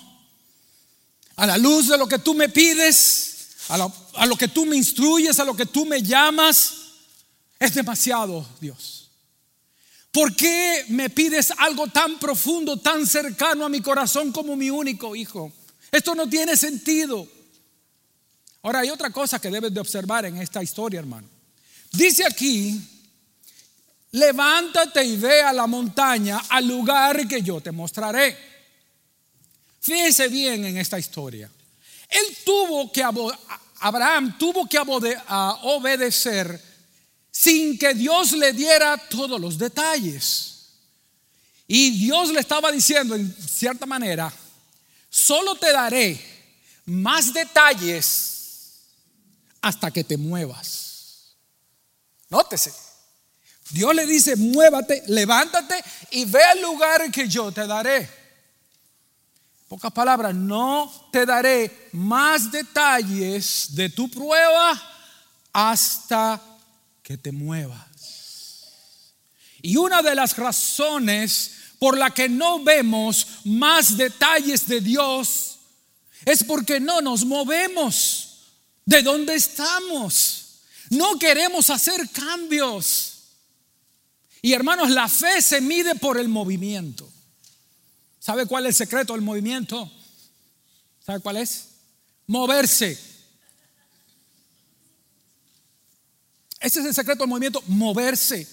A 1.37 1.47
la 1.47 1.59
luz 1.59 1.89
de 1.89 1.99
lo 1.99 2.09
que 2.09 2.19
tú 2.19 2.33
me 2.33 2.49
pides, 2.49 3.49
a 3.69 3.77
lo, 3.77 4.37
que 4.37 4.49
tú 4.49 4.65
me 4.65 4.75
instruyes, 4.75 5.39
a 5.39 5.45
lo 5.45 5.55
que 5.55 5.67
tú 5.67 5.85
me 5.85 6.03
llamas, 6.03 6.73
es 7.59 7.75
demasiado, 7.75 8.49
Dios. 8.59 9.11
¿Por 10.11 10.35
qué 10.35 10.87
me 10.89 11.11
pides 11.11 11.53
algo 11.59 11.89
tan 11.89 12.19
profundo, 12.19 12.79
tan 12.79 13.07
cercano 13.07 13.67
a 13.67 13.69
mi 13.69 13.83
corazón 13.83 14.33
como 14.33 14.57
mi 14.57 14.71
único 14.71 15.15
hijo? 15.15 15.53
Esto 15.93 16.15
no 16.15 16.27
tiene 16.27 16.57
sentido. 16.57 17.29
Ahora 18.63 18.79
hay 18.79 18.89
otra 18.89 19.11
cosa 19.11 19.39
que 19.39 19.51
debes 19.51 19.75
de 19.75 19.81
observar 19.81 20.25
en 20.25 20.39
esta 20.39 20.63
historia, 20.63 21.01
hermano. 21.01 21.36
Dice 21.97 22.26
aquí, 22.26 22.79
levántate 24.12 25.03
y 25.03 25.17
ve 25.17 25.41
a 25.41 25.53
la 25.53 25.67
montaña, 25.67 26.43
al 26.50 26.69
lugar 26.69 27.26
que 27.26 27.41
yo 27.41 27.61
te 27.61 27.73
mostraré. 27.73 28.37
Fíjese 29.81 30.29
bien 30.29 30.65
en 30.67 30.76
esta 30.76 30.99
historia. 30.99 31.50
Él 32.09 32.37
tuvo 32.45 32.93
que, 32.93 33.03
Abraham 33.81 34.37
tuvo 34.38 34.69
que 34.69 34.79
obedecer 34.79 36.62
sin 37.31 37.79
que 37.79 37.95
Dios 37.95 38.33
le 38.33 38.53
diera 38.53 38.99
todos 39.09 39.41
los 39.41 39.57
detalles. 39.57 40.53
Y 41.67 41.91
Dios 41.99 42.29
le 42.29 42.41
estaba 42.41 42.71
diciendo 42.71 43.15
en 43.15 43.35
cierta 43.35 43.87
manera, 43.87 44.33
solo 45.09 45.55
te 45.57 45.73
daré 45.73 46.21
más 46.85 47.33
detalles 47.33 48.83
hasta 49.62 49.91
que 49.91 50.05
te 50.05 50.17
muevas. 50.17 50.86
Nótese. 52.28 52.73
Dios 53.71 53.95
le 53.95 54.06
dice, 54.06 54.37
muévate, 54.37 55.02
levántate 55.09 55.83
y 56.12 56.25
ve 56.25 56.42
al 56.42 56.62
lugar 56.62 57.11
que 57.11 57.28
yo 57.28 57.50
te 57.50 57.66
daré. 57.66 58.09
Pocas 59.68 59.92
palabras, 59.92 60.35
no 60.35 61.09
te 61.11 61.26
daré 61.26 61.88
más 61.92 62.52
detalles 62.52 63.75
de 63.75 63.90
tu 63.90 64.09
prueba 64.09 64.80
hasta 65.52 66.40
que 67.02 67.18
te 67.18 67.33
muevas. 67.33 67.87
Y 69.62 69.76
una 69.76 70.02
de 70.02 70.14
las 70.14 70.37
razones 70.37 71.52
por 71.80 71.99
la 71.99 72.11
que 72.11 72.28
no 72.28 72.62
vemos 72.62 73.26
más 73.45 73.97
detalles 73.97 74.68
de 74.68 74.80
Dios 74.80 75.59
es 76.25 76.45
porque 76.45 76.78
no 76.78 77.00
nos 77.00 77.25
movemos 77.25 78.52
de 78.85 79.02
donde 79.02 79.35
estamos. 79.35 80.46
No 80.90 81.19
queremos 81.19 81.71
hacer 81.71 82.09
cambios. 82.11 83.12
Y 84.43 84.52
hermanos, 84.52 84.90
la 84.90 85.09
fe 85.09 85.43
se 85.43 85.61
mide 85.61 85.95
por 85.95 86.19
el 86.19 86.28
movimiento. 86.28 87.11
¿Sabe 88.21 88.47
cuál 88.47 88.66
es 88.66 88.71
el 88.81 88.87
secreto 88.87 89.12
del 89.12 89.23
movimiento? 89.23 89.90
¿Sabe 91.05 91.21
cuál 91.21 91.37
es? 91.37 91.69
Moverse. 92.26 92.99
Ese 96.61 96.81
es 96.81 96.87
el 96.87 96.95
secreto 96.95 97.21
del 97.21 97.28
movimiento, 97.28 97.62
moverse. 97.69 98.47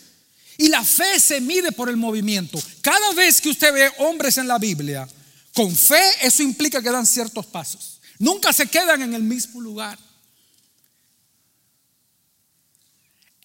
Y 0.58 0.68
la 0.70 0.84
fe 0.84 1.20
se 1.20 1.42
mide 1.42 1.72
por 1.72 1.90
el 1.90 1.98
movimiento. 1.98 2.62
Cada 2.82 3.13
vez 3.13 3.42
que 3.42 3.50
usted 3.50 3.74
ve 3.74 3.92
hombres 4.00 4.38
en 4.38 4.48
la 4.48 4.60
Biblia, 4.60 5.08
con 5.54 5.75
fe, 5.75 6.04
eso 6.22 6.44
implica 6.44 6.82
que 6.82 6.92
dan 6.92 7.08
ciertos 7.08 7.46
pasos. 7.48 8.00
Nunca 8.20 8.54
se 8.54 8.68
quedan 8.68 9.02
en 9.02 9.13
el 9.13 9.24
mismo 9.24 9.62
lugar. 9.62 9.98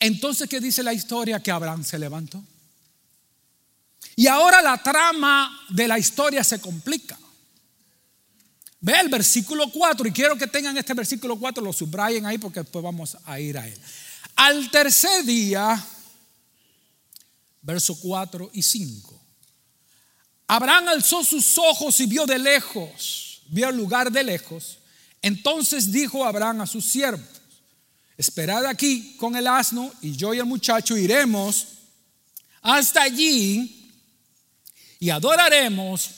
Entonces, 0.01 0.49
¿qué 0.49 0.61
dice 0.61 0.83
la 0.83 0.93
historia? 0.93 1.41
Que 1.43 1.51
Abraham 1.51 1.85
se 1.85 1.99
levantó. 1.99 2.43
Y 4.17 4.27
ahora 4.27 4.63
la 4.63 4.83
trama 4.83 5.67
de 5.69 5.89
la 5.89 5.99
historia 5.99 6.43
se 6.43 6.61
complica. 6.61 7.19
Ve 8.81 9.01
el 9.01 9.09
versículo 9.09 9.71
4 9.71 10.09
y 10.09 10.13
quiero 10.13 10.37
que 10.37 10.47
tengan 10.47 10.77
este 10.77 10.95
versículo 10.95 11.37
4, 11.37 11.63
lo 11.63 11.73
subrayen 11.73 12.27
ahí 12.27 12.39
porque 12.39 12.61
después 12.61 12.83
vamos 12.83 13.17
a 13.25 13.41
ir 13.41 13.59
a 13.59 13.67
él. 13.67 13.79
Al 14.37 14.71
tercer 14.71 15.25
día, 15.25 15.85
verso 17.63 17.99
4 18.01 18.51
y 18.53 18.63
5, 18.63 19.21
Abraham 20.47 20.89
alzó 20.89 21.25
sus 21.25 21.59
ojos 21.59 21.99
y 22.01 22.07
vio 22.07 22.25
de 22.25 22.39
lejos, 22.39 23.43
vio 23.49 23.69
el 23.69 23.77
lugar 23.77 24.13
de 24.13 24.23
lejos, 24.23 24.79
Entonces 25.21 25.91
dijo 25.91 26.25
Abraham 26.25 26.61
a 26.61 26.67
sus 26.67 26.85
siervos, 26.85 27.38
esperad 28.19 28.67
aquí 28.67 29.17
con 29.17 29.37
el 29.37 29.47
asno 29.47 29.91
y 30.03 30.17
yo 30.17 30.35
y 30.35 30.39
el 30.39 30.45
muchacho 30.45 30.97
iremos 30.97 31.69
hasta 32.61 33.03
allí 33.03 33.95
y 34.99 35.09
adoraremos 35.09 36.11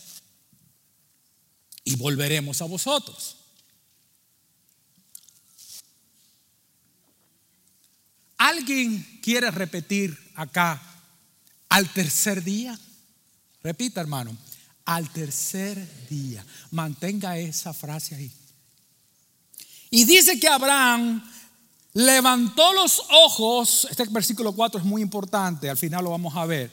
y 1.84 1.96
volveremos 1.96 2.62
a 2.62 2.64
vosotros. 2.64 3.36
¿Alguien 8.38 9.20
quiere 9.22 9.50
repetir 9.50 10.16
acá 10.34 10.80
al 11.68 11.92
tercer 11.92 12.42
día? 12.42 12.78
Repita, 13.62 14.00
hermano, 14.00 14.34
al 14.86 15.10
tercer 15.10 16.08
día. 16.08 16.44
Mantenga 16.70 17.36
esa 17.36 17.74
frase 17.74 18.14
ahí. 18.14 18.32
Y 19.90 20.04
dice 20.06 20.40
que 20.40 20.48
Abraham 20.48 21.22
levantó 21.92 22.72
los 22.72 23.02
ojos, 23.10 23.86
este 23.90 24.04
versículo 24.04 24.52
4 24.52 24.80
es 24.80 24.86
muy 24.86 25.02
importante, 25.02 25.68
al 25.68 25.76
final 25.76 26.04
lo 26.04 26.10
vamos 26.10 26.36
a 26.36 26.46
ver. 26.46 26.70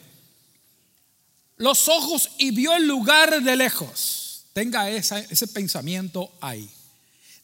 Los 1.56 1.88
ojos 1.88 2.30
y 2.38 2.52
vio 2.52 2.74
el 2.74 2.86
lugar 2.86 3.42
de 3.42 3.56
lejos. 3.56 4.44
Tenga 4.52 4.90
ese 4.90 5.46
pensamiento 5.48 6.30
ahí. 6.40 6.68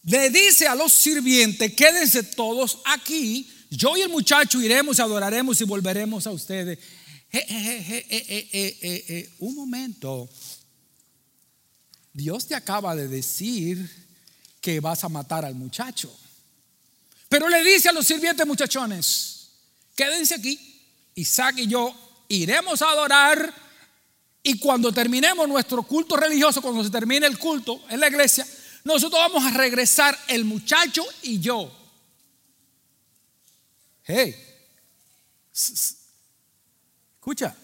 Le 0.04 0.31
dice 0.31 0.66
a 0.66 0.75
los 0.75 0.93
sirvientes, 0.93 1.75
quédense 1.75 2.23
todos 2.23 2.78
aquí 2.85 3.50
yo 3.76 3.97
y 3.97 4.02
el 4.02 4.09
muchacho 4.09 4.62
iremos, 4.62 5.00
adoraremos 5.00 5.61
y 5.61 5.64
volveremos 5.64 6.26
a 6.26 6.31
ustedes. 6.31 6.78
un 9.38 9.54
momento. 9.54 10.28
Dios 12.12 12.47
te 12.47 12.54
acaba 12.54 12.95
de 12.95 13.09
decir 13.09 13.90
que 14.61 14.78
vas 14.78 15.02
a 15.02 15.09
matar 15.09 15.45
al 15.45 15.57
muchacho. 15.57 16.16
Pero 17.28 17.49
le 17.49 17.62
dice 17.64 17.88
a 17.88 17.93
los 17.93 18.07
sirvientes 18.07 18.47
muchachones, 18.47 19.50
quédense 19.97 20.35
aquí. 20.35 20.59
Isaac 21.16 21.59
y 21.59 21.66
yo 21.66 21.95
iremos 22.28 22.83
a 22.83 22.90
adorar 22.90 23.52
y 24.43 24.59
cuando 24.59 24.93
terminemos 24.93 25.49
nuestro 25.49 25.83
culto 25.85 26.16
religioso, 26.16 26.61
cuando 26.61 26.83
se 26.83 26.90
termine 26.90 27.26
el 27.26 27.38
culto 27.38 27.83
en 27.88 28.00
la 28.00 28.09
iglesia, 28.09 28.47
nosotros 28.83 29.21
vamos 29.21 29.45
a 29.45 29.57
regresar 29.57 30.19
el 30.28 30.45
muchacho 30.45 31.04
y 31.23 31.40
yo 31.40 31.85
Hey, 34.07 34.37
escucha, 37.16 37.57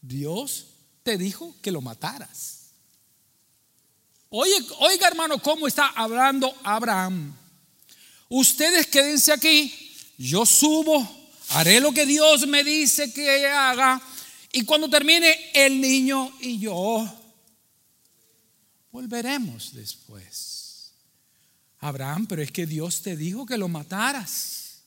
Dios 0.00 0.66
te 1.04 1.16
dijo 1.16 1.54
que 1.62 1.70
lo 1.70 1.80
mataras. 1.80 2.70
Oye, 4.30 4.52
oiga 4.80 5.06
hermano, 5.06 5.38
¿cómo 5.38 5.68
está 5.68 5.86
hablando 5.90 6.52
Abraham? 6.64 7.36
Ustedes 8.36 8.88
quédense 8.88 9.32
aquí, 9.32 9.72
yo 10.18 10.44
subo, 10.44 11.08
haré 11.50 11.78
lo 11.78 11.92
que 11.92 12.04
Dios 12.04 12.48
me 12.48 12.64
dice 12.64 13.12
que 13.12 13.46
haga, 13.46 14.02
y 14.50 14.64
cuando 14.64 14.90
termine 14.90 15.52
el 15.54 15.80
niño 15.80 16.36
y 16.40 16.58
yo, 16.58 17.08
volveremos 18.90 19.72
después. 19.72 20.90
Abraham, 21.78 22.26
pero 22.26 22.42
es 22.42 22.50
que 22.50 22.66
Dios 22.66 23.02
te 23.02 23.16
dijo 23.16 23.46
que 23.46 23.56
lo 23.56 23.68
mataras. 23.68 24.80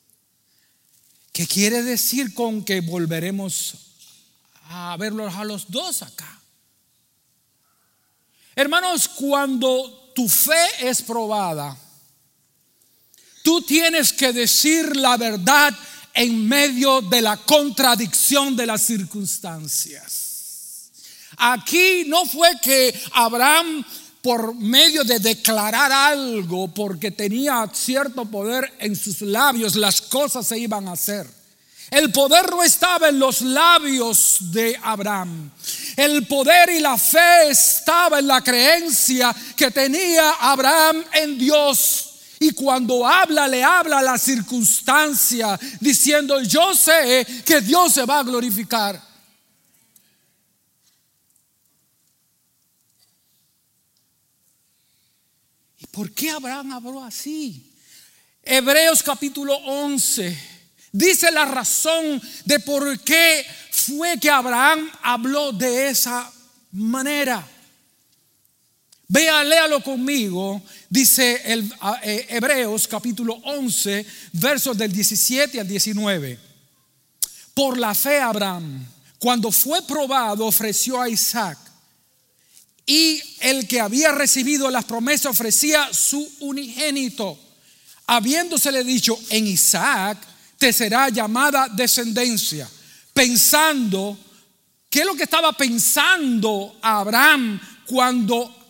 ¿Qué 1.31 1.47
quiere 1.47 1.83
decir 1.83 2.33
con 2.33 2.65
que 2.65 2.81
volveremos 2.81 3.75
a 4.63 4.97
verlos 4.97 5.33
a 5.33 5.45
los 5.45 5.71
dos 5.71 6.01
acá? 6.01 6.41
Hermanos, 8.57 9.07
cuando 9.07 10.11
tu 10.13 10.27
fe 10.27 10.67
es 10.81 11.01
probada, 11.01 11.86
tú 13.47 13.61
tienes 13.61 14.11
que 14.11 14.33
decir 14.33 14.97
la 14.97 15.15
verdad 15.15 15.73
en 16.13 16.49
medio 16.49 16.99
de 16.99 17.21
la 17.21 17.37
contradicción 17.37 18.57
de 18.57 18.65
las 18.65 18.81
circunstancias. 18.81 20.89
Aquí 21.37 22.03
no 22.07 22.25
fue 22.25 22.49
que 22.61 22.93
Abraham 23.13 23.85
por 24.21 24.53
medio 24.53 25.05
de 25.05 25.19
declarar 25.19 25.93
algo, 25.93 26.67
porque 26.67 27.11
tenía 27.11 27.65
cierto 27.71 28.25
poder 28.25 28.73
en 28.79 28.97
sus 28.97 29.21
labios, 29.21 29.77
las 29.77 30.01
cosas 30.01 30.45
se 30.45 30.59
iban 30.59 30.89
a 30.89 30.91
hacer. 30.91 31.25
El 31.89 32.11
poder 32.11 32.51
no 32.51 32.63
estaba 32.63 33.07
en 33.07 33.17
los 33.17 33.39
labios 33.39 34.51
de 34.51 34.77
Abraham. 34.83 35.51
El 35.95 36.27
poder 36.27 36.69
y 36.71 36.81
la 36.81 36.97
fe 36.97 37.49
estaba 37.49 38.19
en 38.19 38.27
la 38.27 38.41
creencia 38.41 39.33
que 39.55 39.71
tenía 39.71 40.31
Abraham 40.31 41.01
en 41.13 41.37
Dios. 41.37 42.06
Y 42.39 42.51
cuando 42.51 43.05
habla, 43.05 43.47
le 43.47 43.63
habla 43.63 43.99
a 43.99 44.03
la 44.03 44.17
circunstancia, 44.17 45.59
diciendo, 45.79 46.41
yo 46.41 46.75
sé 46.75 47.25
que 47.45 47.61
Dios 47.61 47.93
se 47.93 48.05
va 48.05 48.19
a 48.19 48.23
glorificar. 48.23 49.01
¿Por 55.91 56.11
qué 56.11 56.29
Abraham 56.29 56.73
habló 56.73 57.03
así? 57.03 57.73
Hebreos 58.43 59.01
capítulo 59.01 59.55
11 59.55 60.57
dice 60.91 61.31
la 61.31 61.45
razón 61.45 62.21
de 62.45 62.59
por 62.59 62.99
qué 63.01 63.45
fue 63.71 64.19
que 64.19 64.29
Abraham 64.29 64.89
habló 65.01 65.51
de 65.51 65.89
esa 65.89 66.31
manera. 66.71 67.45
Vea, 69.09 69.43
léalo 69.43 69.81
conmigo. 69.81 70.61
Dice 70.89 71.41
el, 71.45 71.71
eh, 72.03 72.27
Hebreos 72.29 72.87
capítulo 72.87 73.35
11, 73.43 74.05
versos 74.33 74.77
del 74.77 74.91
17 74.91 75.59
al 75.59 75.67
19. 75.67 76.39
Por 77.53 77.77
la 77.77 77.95
fe 77.95 78.19
Abraham, 78.19 78.85
cuando 79.17 79.51
fue 79.51 79.81
probado, 79.83 80.45
ofreció 80.45 81.01
a 81.01 81.09
Isaac 81.09 81.57
y 82.85 83.21
el 83.41 83.67
que 83.67 83.81
había 83.81 84.11
recibido 84.13 84.69
las 84.69 84.85
promesas 84.85 85.27
ofrecía 85.27 85.93
su 85.93 86.29
unigénito, 86.39 87.37
habiéndosele 88.07 88.83
dicho, 88.83 89.19
en 89.29 89.47
Isaac 89.47 90.17
te 90.57 90.71
será 90.71 91.09
llamada 91.09 91.67
descendencia, 91.69 92.69
pensando, 93.13 94.17
¿qué 94.89 95.01
es 95.01 95.05
lo 95.05 95.15
que 95.15 95.23
estaba 95.23 95.51
pensando 95.51 96.77
Abraham 96.81 97.59
cuando 97.85 98.66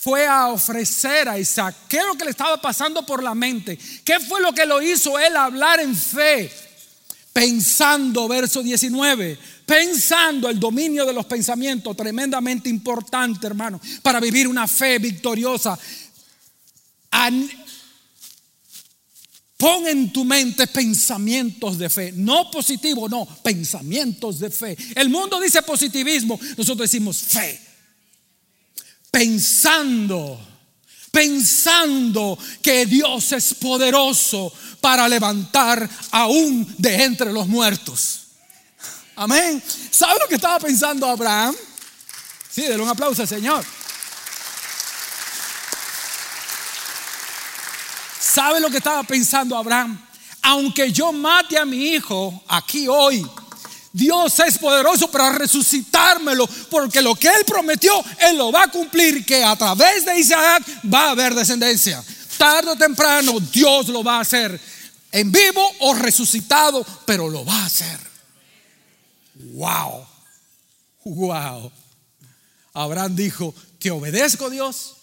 fue 0.00 0.26
a 0.26 0.48
ofrecer 0.48 1.28
a 1.28 1.38
Isaac? 1.38 1.74
¿Qué 1.88 1.98
es 1.98 2.06
lo 2.06 2.14
que 2.14 2.24
le 2.24 2.30
estaba 2.30 2.60
pasando 2.60 3.04
por 3.04 3.22
la 3.22 3.34
mente? 3.34 3.76
¿Qué 4.04 4.20
fue 4.20 4.40
lo 4.40 4.52
que 4.52 4.64
lo 4.64 4.80
hizo 4.80 5.18
él 5.18 5.36
hablar 5.36 5.80
en 5.80 5.96
fe? 5.96 6.50
Pensando, 7.32 8.28
verso 8.28 8.62
19, 8.62 9.38
pensando 9.66 10.48
el 10.48 10.60
dominio 10.60 11.04
de 11.04 11.12
los 11.12 11.26
pensamientos, 11.26 11.96
tremendamente 11.96 12.68
importante, 12.68 13.46
hermano, 13.46 13.80
para 14.02 14.20
vivir 14.20 14.46
una 14.46 14.68
fe 14.68 14.98
victoriosa. 14.98 15.76
Pon 19.56 19.88
en 19.88 20.12
tu 20.12 20.24
mente 20.24 20.68
pensamientos 20.68 21.76
de 21.76 21.90
fe, 21.90 22.12
no 22.14 22.48
positivo, 22.52 23.08
no, 23.08 23.26
pensamientos 23.42 24.38
de 24.38 24.50
fe. 24.50 24.76
El 24.94 25.08
mundo 25.08 25.40
dice 25.40 25.62
positivismo, 25.62 26.38
nosotros 26.56 26.88
decimos 26.88 27.18
fe. 27.18 27.67
Pensando 29.10 30.48
pensando 31.10 32.38
que 32.62 32.86
Dios 32.86 33.32
es 33.32 33.54
poderoso 33.54 34.52
para 34.80 35.08
levantar 35.08 35.88
aún 36.12 36.74
de 36.78 37.02
entre 37.02 37.32
los 37.32 37.46
muertos. 37.48 38.20
Amén. 39.16 39.62
¿Sabe 39.90 40.20
lo 40.20 40.28
que 40.28 40.36
estaba 40.36 40.60
pensando 40.60 41.08
Abraham? 41.08 41.56
Sí, 42.50 42.62
denle 42.62 42.82
un 42.82 42.88
aplauso 42.88 43.22
al 43.22 43.28
Señor. 43.28 43.64
¿Sabe 48.20 48.60
lo 48.60 48.70
que 48.70 48.76
estaba 48.76 49.02
pensando 49.02 49.56
Abraham? 49.56 50.00
Aunque 50.42 50.92
yo 50.92 51.12
mate 51.12 51.58
a 51.58 51.64
mi 51.64 51.88
hijo 51.88 52.44
aquí 52.46 52.86
hoy, 52.86 53.28
Dios 53.98 54.38
es 54.38 54.56
poderoso 54.58 55.10
para 55.10 55.32
resucitármelo, 55.32 56.46
porque 56.70 57.02
lo 57.02 57.14
que 57.16 57.28
Él 57.28 57.44
prometió, 57.44 57.92
Él 58.20 58.38
lo 58.38 58.52
va 58.52 58.62
a 58.62 58.70
cumplir, 58.70 59.26
que 59.26 59.42
a 59.42 59.56
través 59.56 60.04
de 60.04 60.18
Isaac 60.18 60.62
va 60.92 61.06
a 61.06 61.10
haber 61.10 61.34
descendencia. 61.34 62.02
Tarde 62.38 62.70
o 62.70 62.76
temprano 62.76 63.40
Dios 63.40 63.88
lo 63.88 64.04
va 64.04 64.18
a 64.18 64.20
hacer, 64.20 64.60
en 65.10 65.32
vivo 65.32 65.62
o 65.80 65.94
resucitado, 65.94 66.86
pero 67.04 67.28
lo 67.28 67.44
va 67.44 67.62
a 67.62 67.66
hacer. 67.66 67.98
Wow, 69.34 70.06
wow. 71.04 71.72
Abraham 72.74 73.16
dijo, 73.16 73.54
que 73.78 73.90
obedezco 73.90 74.50
Dios 74.50 74.94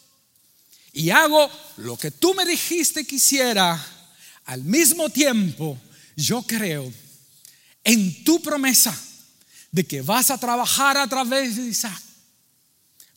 y 0.93 1.09
hago 1.09 1.49
lo 1.77 1.97
que 1.97 2.11
tú 2.11 2.33
me 2.33 2.45
dijiste 2.45 3.05
que. 3.05 3.79
Al 4.45 4.63
mismo 4.63 5.09
tiempo, 5.09 5.77
yo 6.15 6.43
creo 6.43 6.93
en 7.85 8.23
tu 8.25 8.41
promesa 8.41 8.93
de 9.71 9.85
que 9.85 10.01
vas 10.01 10.29
a 10.29 10.37
trabajar 10.37 10.97
a 10.97 11.07
través 11.07 11.55
de 11.55 11.67
Isaac 11.67 12.01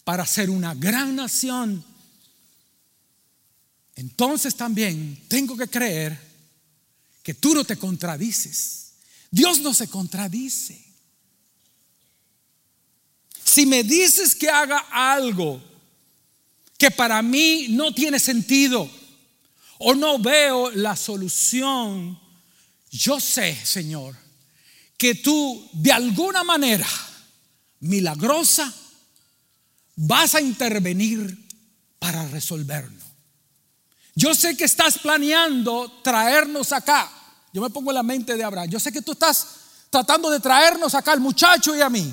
para 0.04 0.24
ser 0.24 0.48
una 0.48 0.74
gran 0.74 1.16
nación 1.16 1.84
entonces 3.98 4.54
también 4.54 5.20
tengo 5.26 5.56
que 5.56 5.66
creer 5.66 6.16
que 7.20 7.34
tú 7.34 7.52
no 7.52 7.64
te 7.64 7.76
contradices. 7.76 8.92
Dios 9.28 9.58
no 9.58 9.74
se 9.74 9.88
contradice. 9.88 10.80
Si 13.42 13.66
me 13.66 13.82
dices 13.82 14.36
que 14.36 14.48
haga 14.48 14.86
algo 14.92 15.60
que 16.78 16.92
para 16.92 17.20
mí 17.22 17.66
no 17.70 17.92
tiene 17.92 18.20
sentido 18.20 18.88
o 19.80 19.96
no 19.96 20.20
veo 20.20 20.70
la 20.70 20.94
solución, 20.94 22.16
yo 22.92 23.18
sé, 23.18 23.58
Señor, 23.66 24.14
que 24.98 25.14
tú 25.14 25.70
de 25.72 25.92
alguna 25.92 26.44
manera 26.44 26.88
milagrosa 27.80 28.70
vas 29.96 30.34
a 30.34 30.40
intervenir 30.40 31.48
para 31.98 32.26
resolverlo. 32.28 32.98
Yo 34.14 34.34
sé 34.34 34.56
que 34.56 34.64
estás 34.64 34.98
planeando 34.98 36.00
traernos 36.02 36.72
acá. 36.72 37.10
Yo 37.52 37.62
me 37.62 37.70
pongo 37.70 37.92
en 37.92 37.94
la 37.94 38.02
mente 38.02 38.36
de 38.36 38.42
Abraham. 38.42 38.68
Yo 38.68 38.80
sé 38.80 38.90
que 38.90 39.00
tú 39.00 39.12
estás 39.12 39.46
tratando 39.90 40.28
de 40.28 40.40
traernos 40.40 40.94
acá 40.94 41.12
al 41.12 41.20
muchacho 41.20 41.76
y 41.76 41.80
a 41.80 41.88
mí. 41.88 42.12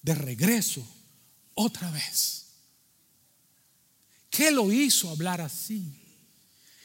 De 0.00 0.14
regreso 0.14 0.82
otra 1.54 1.90
vez. 1.90 2.46
¿Qué 4.30 4.50
lo 4.50 4.72
hizo 4.72 5.10
hablar 5.10 5.42
así? 5.42 6.02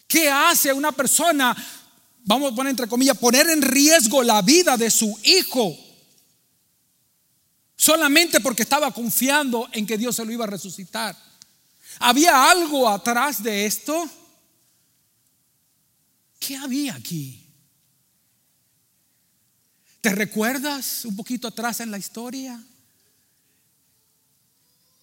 ¿Qué 0.06 0.30
hace 0.30 0.74
una 0.74 0.92
persona, 0.92 1.56
vamos 2.28 2.52
a 2.52 2.56
poner 2.56 2.72
entre 2.72 2.88
comillas, 2.88 3.18
poner 3.18 3.50
en 3.50 3.62
riesgo 3.62 4.22
la 4.22 4.42
vida 4.44 4.78
de 4.78 4.92
su 4.92 5.18
hijo? 5.24 5.76
Solamente 7.76 8.42
porque 8.42 8.64
estaba 8.64 8.92
confiando 8.92 9.70
en 9.72 9.88
que 9.88 9.98
Dios 9.98 10.16
se 10.16 10.26
lo 10.26 10.32
iba 10.32 10.44
a 10.44 10.50
resucitar. 10.50 11.18
¿Había 12.00 12.52
algo 12.52 12.88
atrás 12.90 13.42
de 13.42 13.66
esto? 13.66 14.10
¿Qué 16.40 16.58
había 16.58 16.96
aquí? 16.96 17.44
¿Te 20.02 20.14
recuerdas 20.14 21.06
un 21.06 21.16
poquito 21.16 21.48
atrás 21.48 21.80
en 21.80 21.92
la 21.92 21.98
historia? 21.98 22.62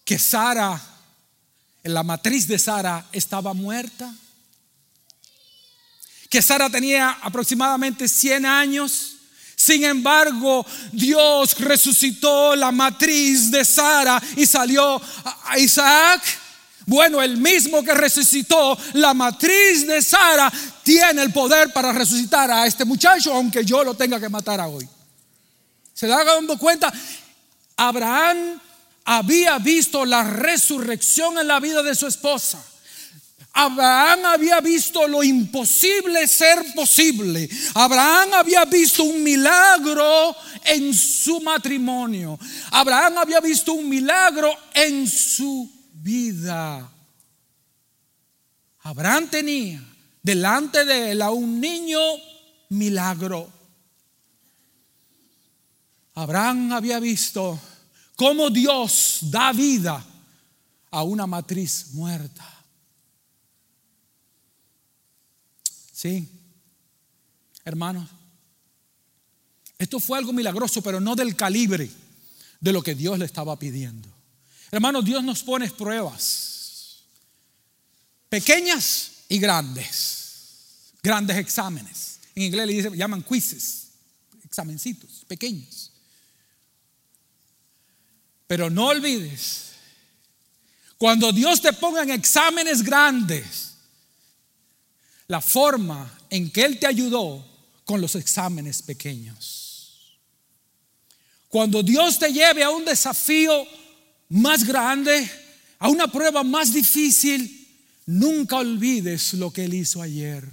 Que 0.05 0.19
Sara, 0.19 0.81
en 1.83 1.95
la 1.95 2.03
matriz 2.03 2.47
de 2.47 2.59
Sara, 2.59 3.09
estaba 3.13 3.55
muerta. 3.55 4.15
Que 6.29 6.43
Sara 6.43 6.69
tenía 6.69 7.19
aproximadamente 7.23 8.09
100 8.09 8.47
años. 8.47 9.17
Sin 9.57 9.85
embargo, 9.85 10.67
Dios 10.93 11.59
resucitó 11.61 12.57
la 12.57 12.73
matriz 12.73 13.51
de 13.51 13.65
Sara 13.65 14.21
y 14.37 14.47
salió 14.47 15.01
a 15.45 15.59
Isaac. 15.59 16.23
Bueno, 16.87 17.23
el 17.23 17.39
mismo 17.39 17.83
que 17.83 17.95
resucitó 17.95 18.77
la 18.95 19.15
matriz 19.15 19.87
de 19.87 20.03
Sara 20.03 20.53
tiene 20.83 21.23
el 21.23 21.33
poder 21.33 21.73
para 21.73 21.93
resucitar 21.93 22.51
a 22.51 22.67
este 22.67 22.85
muchacho, 22.85 23.33
aunque 23.33 23.65
yo 23.65 23.83
lo 23.85 23.95
tenga 23.95 24.21
que 24.21 24.29
matar 24.29 24.61
hoy. 24.61 24.87
¿Se 25.95 26.07
da 26.07 26.25
cuenta? 26.59 26.93
Abraham 27.77 28.61
había 29.05 29.59
visto 29.59 30.05
la 30.05 30.25
resurrección 30.25 31.39
en 31.39 31.47
la 31.47 31.61
vida 31.61 31.83
de 31.83 31.95
su 31.95 32.07
esposa. 32.07 32.63
Abraham 33.57 34.25
había 34.25 34.61
visto 34.61 35.07
lo 35.07 35.23
imposible 35.23 36.27
ser 36.27 36.75
posible. 36.75 37.49
Abraham 37.75 38.35
había 38.35 38.65
visto 38.65 39.05
un 39.05 39.23
milagro 39.23 40.35
en 40.65 40.93
su 40.93 41.41
matrimonio. 41.41 42.37
Abraham 42.73 43.19
había 43.19 43.41
visto 43.41 43.75
un 43.75 43.89
milagro 43.89 44.53
en 44.75 45.07
su 45.09 45.71
vida. 45.93 46.91
Abraham 48.81 49.29
tenía 49.31 49.81
delante 50.21 50.85
de 50.85 51.13
él 51.13 51.23
a 51.23 51.31
un 51.31 51.61
niño 51.61 52.01
milagro. 52.71 53.53
Abraham 56.15 56.73
había 56.73 56.99
visto 56.99 57.57
cómo 58.17 58.51
Dios 58.51 59.19
da 59.23 59.53
vida 59.53 60.05
a 60.91 61.03
una 61.05 61.29
matriz 61.29 61.91
muerta. 61.93 62.54
Sí, 66.05 66.29
hermanos, 67.65 68.11
esto 69.79 69.99
fue 69.99 70.19
algo 70.19 70.35
milagroso, 70.35 70.83
pero 70.83 71.01
no 71.01 71.17
del 71.17 71.35
calibre 71.35 71.91
de 72.61 72.73
lo 72.75 72.83
que 72.83 72.95
Dios 72.95 73.19
le 73.19 73.25
estaba 73.25 73.59
pidiendo. 73.59 74.07
Hermanos, 74.71 75.03
Dios 75.07 75.25
nos 75.25 75.43
pone 75.43 75.71
pruebas, 75.71 77.05
pequeñas 78.29 79.13
y 79.31 79.39
grandes, 79.39 80.93
grandes 81.03 81.39
exámenes. 81.39 82.21
En 82.35 82.43
inglés 82.43 82.67
le 82.67 82.75
dicen, 82.75 82.95
llaman 82.95 83.23
quizzes, 83.23 83.93
examencitos, 84.45 85.25
pequeños. 85.27 85.91
Pero 88.47 88.69
no 88.69 88.89
olvides, 88.89 89.71
cuando 90.99 91.33
Dios 91.33 91.63
te 91.63 91.73
ponga 91.73 92.03
en 92.03 92.11
exámenes 92.11 92.83
grandes, 92.83 93.74
la 95.29 95.41
forma 95.41 96.19
en 96.31 96.51
que 96.51 96.65
Él 96.65 96.79
te 96.79 96.87
ayudó 96.87 97.45
con 97.85 98.01
los 98.01 98.15
exámenes 98.15 98.83
pequeños. 98.83 100.19
Cuando 101.49 101.83
Dios 101.83 102.19
te 102.19 102.33
lleve 102.33 102.63
a 102.63 102.71
un 102.71 102.85
desafío 102.85 103.67
más 104.29 104.65
grande, 104.65 105.31
a 105.79 105.89
una 105.89 106.09
prueba 106.09 106.43
más 106.43 106.73
difícil, 106.73 107.69
nunca 108.07 108.57
olvides 108.57 109.35
lo 109.35 109.53
que 109.53 109.65
Él 109.65 109.75
hizo 109.75 110.03
ayer. 110.03 110.45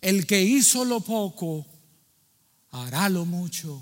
El 0.00 0.26
que 0.26 0.42
hizo 0.42 0.84
lo 0.84 1.00
poco, 1.00 1.66
hará 2.70 3.08
lo 3.08 3.24
mucho. 3.24 3.80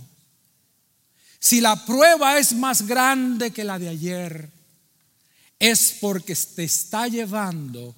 Si 1.39 1.61
la 1.61 1.85
prueba 1.85 2.39
es 2.39 2.55
más 2.55 2.87
grande 2.87 3.51
que 3.51 3.65
la 3.65 3.79
de 3.79 3.89
ayer, 3.89 4.51
es 5.59 5.97
porque 6.01 6.35
te 6.35 6.65
está 6.65 7.09
llevando 7.09 7.95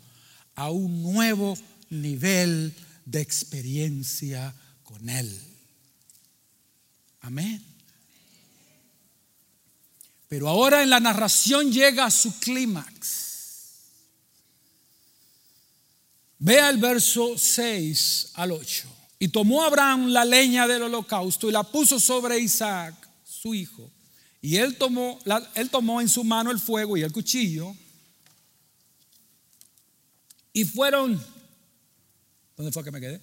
a 0.56 0.70
un 0.70 1.02
nuevo 1.02 1.56
nivel 1.90 2.74
de 3.04 3.20
experiencia 3.20 4.54
con 4.82 5.08
Él. 5.08 5.40
Amén. 7.20 7.62
Pero 10.28 10.48
ahora 10.48 10.82
en 10.82 10.90
la 10.90 10.98
narración 10.98 11.70
llega 11.70 12.06
a 12.06 12.10
su 12.10 12.38
clímax. 12.40 13.26
Vea 16.38 16.68
el 16.68 16.78
verso 16.78 17.38
6 17.38 18.32
al 18.34 18.52
8. 18.52 18.88
Y 19.18 19.28
tomó 19.28 19.62
Abraham 19.62 20.08
la 20.08 20.24
leña 20.24 20.66
del 20.66 20.82
holocausto 20.82 21.48
y 21.48 21.52
la 21.52 21.62
puso 21.62 21.98
sobre 21.98 22.38
Isaac, 22.38 22.94
su 23.24 23.54
hijo. 23.54 23.90
Y 24.42 24.56
él 24.56 24.76
tomó, 24.76 25.18
él 25.54 25.70
tomó 25.70 26.00
en 26.00 26.08
su 26.08 26.22
mano 26.24 26.50
el 26.50 26.58
fuego 26.58 26.96
y 26.96 27.02
el 27.02 27.12
cuchillo. 27.12 27.74
Y 30.56 30.64
fueron, 30.64 31.22
¿dónde 32.56 32.72
fue 32.72 32.82
que 32.82 32.90
me 32.90 32.98
quedé? 32.98 33.20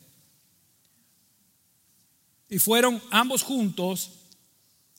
Y 2.48 2.60
fueron 2.60 3.02
ambos 3.10 3.42
juntos 3.42 4.12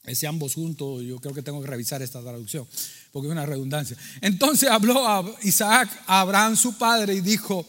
ese 0.03 0.27
ambos 0.27 0.55
juntos, 0.55 1.03
yo 1.03 1.19
creo 1.19 1.33
que 1.33 1.43
tengo 1.43 1.63
que 1.63 1.69
revisar 1.69 2.03
esta 2.03 2.21
traducción, 2.21 2.67
porque 3.13 3.29
es 3.29 3.33
una 3.33 3.47
redundancia. 3.47 3.97
Entonces 4.21 4.69
habló 4.69 5.07
a 5.09 5.25
Isaac 5.45 5.89
a 6.07 6.21
Abraham, 6.21 6.57
su 6.57 6.77
padre, 6.77 7.15
y 7.15 7.21
dijo, 7.21 7.65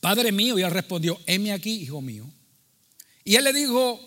Padre 0.00 0.32
mío, 0.32 0.56
y 0.56 0.62
él 0.62 0.70
respondió, 0.70 1.18
heme 1.26 1.52
aquí, 1.52 1.82
hijo 1.82 2.00
mío. 2.00 2.24
Y 3.24 3.34
él 3.34 3.44
le 3.44 3.52
dijo, 3.52 4.00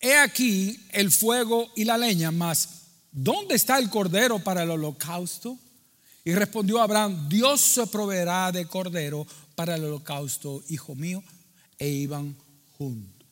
he 0.00 0.16
aquí 0.16 0.80
el 0.92 1.10
fuego 1.10 1.70
y 1.74 1.84
la 1.84 1.98
leña, 1.98 2.30
mas 2.30 2.84
¿dónde 3.10 3.56
está 3.56 3.78
el 3.78 3.90
cordero 3.90 4.38
para 4.38 4.62
el 4.62 4.70
holocausto? 4.70 5.58
Y 6.28 6.34
respondió 6.34 6.82
Abraham, 6.82 7.26
Dios 7.26 7.58
se 7.58 7.86
proveerá 7.86 8.52
de 8.52 8.66
cordero 8.66 9.26
para 9.54 9.76
el 9.76 9.84
holocausto, 9.84 10.62
hijo 10.68 10.94
mío, 10.94 11.24
e 11.78 11.88
iban 11.88 12.36
juntos. 12.76 13.26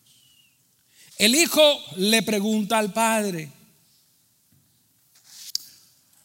El 1.19 1.35
hijo 1.35 1.61
le 1.97 2.23
pregunta 2.23 2.79
al 2.79 2.95
padre, 2.95 3.53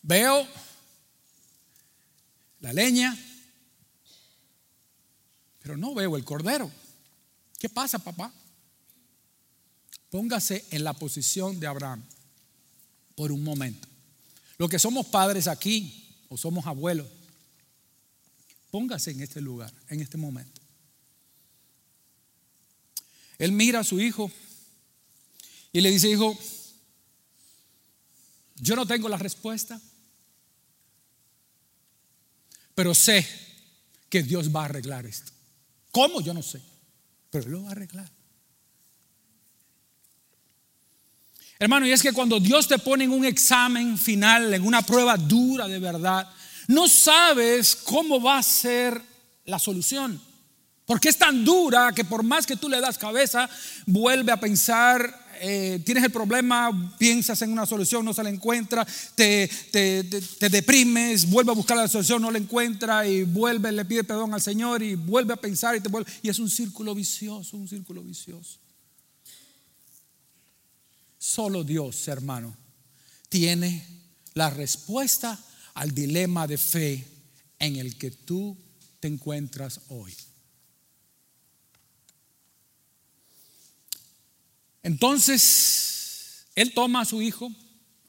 veo 0.01 0.47
la 2.62 2.71
leña, 2.71 3.19
pero 5.62 5.75
no 5.75 5.93
veo 5.93 6.15
el 6.15 6.23
cordero. 6.23 6.71
¿Qué 7.60 7.67
pasa, 7.67 7.99
papá? 7.99 8.31
Póngase 10.10 10.63
en 10.71 10.86
la 10.86 10.93
posición 10.93 11.60
de 11.60 11.67
Abraham 11.67 12.01
por 13.13 13.29
un 13.34 13.43
momento. 13.43 13.89
Los 14.57 14.69
que 14.69 14.79
somos 14.79 15.07
padres 15.07 15.49
aquí 15.49 16.07
o 16.31 16.37
somos 16.37 16.65
abuelos. 16.65 17.07
Póngase 18.71 19.11
en 19.11 19.19
este 19.19 19.41
lugar, 19.41 19.73
en 19.89 19.99
este 19.99 20.15
momento. 20.15 20.61
Él 23.37 23.51
mira 23.51 23.81
a 23.81 23.83
su 23.83 23.99
hijo 23.99 24.31
y 25.73 25.81
le 25.81 25.91
dice, 25.91 26.09
hijo, 26.09 26.37
yo 28.55 28.77
no 28.77 28.85
tengo 28.85 29.09
la 29.09 29.17
respuesta, 29.17 29.81
pero 32.75 32.95
sé 32.95 33.27
que 34.09 34.23
Dios 34.23 34.55
va 34.55 34.61
a 34.61 34.65
arreglar 34.65 35.05
esto. 35.05 35.33
¿Cómo? 35.91 36.21
Yo 36.21 36.33
no 36.33 36.41
sé, 36.41 36.61
pero 37.29 37.45
Él 37.45 37.51
lo 37.51 37.63
va 37.63 37.69
a 37.69 37.71
arreglar. 37.73 38.09
Hermano, 41.62 41.86
y 41.86 41.91
es 41.91 42.02
que 42.02 42.12
cuando 42.12 42.39
Dios 42.39 42.67
te 42.67 42.80
pone 42.80 43.04
en 43.04 43.12
un 43.12 43.24
examen 43.24 43.95
final, 43.95 44.52
en 44.52 44.65
una 44.65 44.82
prueba 44.82 45.15
dura 45.15 45.67
de 45.67 45.78
verdad, 45.78 46.28
no 46.67 46.88
sabes 46.88 47.76
cómo 47.76 48.19
va 48.19 48.39
a 48.39 48.43
ser 48.43 49.00
la 49.45 49.60
solución. 49.60 50.19
Porque 50.88 51.10
es 51.10 51.19
tan 51.19 51.45
dura 51.45 51.91
que 51.95 52.04
por 52.04 52.24
más 52.24 52.47
que 52.47 52.56
tú 52.56 52.67
le 52.67 52.82
das 52.82 52.97
cabeza, 52.97 53.47
vuelve 53.86 54.32
a 54.32 54.39
pensar, 54.39 55.28
eh, 55.39 55.80
tienes 55.86 56.04
el 56.04 56.10
problema, 56.10 56.95
piensas 56.97 57.39
en 57.43 57.52
una 57.52 57.67
solución, 57.67 58.04
no 58.04 58.15
se 58.15 58.24
la 58.24 58.32
encuentra, 58.32 58.84
te, 59.13 59.47
te, 59.69 60.50
deprimes, 60.50 61.30
vuelve 61.30 61.52
a 61.52 61.56
buscar 61.56 61.78
la 61.78 61.88
solución, 61.88 62.24
no 62.24 62.32
la 62.32 62.39
encuentra 62.39 63.06
y 63.06 63.21
vuelve, 63.21 63.71
le 63.71 63.86
pide 63.86 64.04
perdón 64.04 64.34
al 64.34 64.41
Señor 64.41 64.82
y 64.82 64.95
vuelve 64.95 65.34
a 65.34 65.38
pensar 65.38 65.76
y 65.76 65.80
te 65.80 65.89
vuelve. 65.89 66.12
Y 66.24 66.30
es 66.30 66.39
un 66.39 66.50
círculo 66.50 66.95
vicioso, 66.95 67.56
un 67.56 67.67
círculo 67.67 68.02
vicioso. 68.02 68.58
Solo 71.21 71.63
Dios, 71.63 72.07
hermano, 72.07 72.57
tiene 73.29 73.86
la 74.34 74.49
respuesta 74.49 75.39
al 75.75 75.93
dilema 75.93 76.47
de 76.47 76.57
fe 76.57 77.07
en 77.60 77.75
el 77.75 77.95
que 77.95 78.10
tú 78.10 78.57
te 78.99 79.07
encuentras 79.07 79.81
hoy. 79.89 80.15
Entonces, 84.81 86.47
él 86.55 86.73
toma 86.73 87.01
a 87.01 87.05
su 87.05 87.21
hijo, 87.21 87.51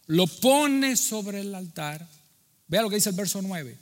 lo 0.07 0.27
pone 0.27 0.97
sobre 0.97 1.43
el 1.43 1.55
altar. 1.55 2.09
Vea 2.67 2.81
lo 2.81 2.89
que 2.89 2.97
dice 2.97 3.11
el 3.11 3.17
verso 3.17 3.43
9. 3.43 3.79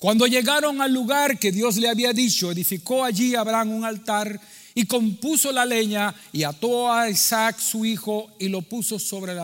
Cuando 0.00 0.26
llegaron 0.26 0.82
al 0.82 0.92
lugar 0.92 1.38
que 1.38 1.52
Dios 1.52 1.76
le 1.76 1.88
había 1.88 2.12
dicho, 2.12 2.50
edificó 2.50 3.04
allí 3.04 3.36
Abraham 3.36 3.70
un 3.70 3.84
altar 3.84 4.40
y 4.74 4.86
compuso 4.86 5.52
la 5.52 5.64
leña 5.64 6.14
y 6.32 6.42
ató 6.42 6.92
a 6.92 7.08
Isaac 7.08 7.58
su 7.58 7.84
hijo 7.84 8.30
y 8.38 8.48
lo 8.48 8.62
puso 8.62 8.98
sobre 8.98 9.34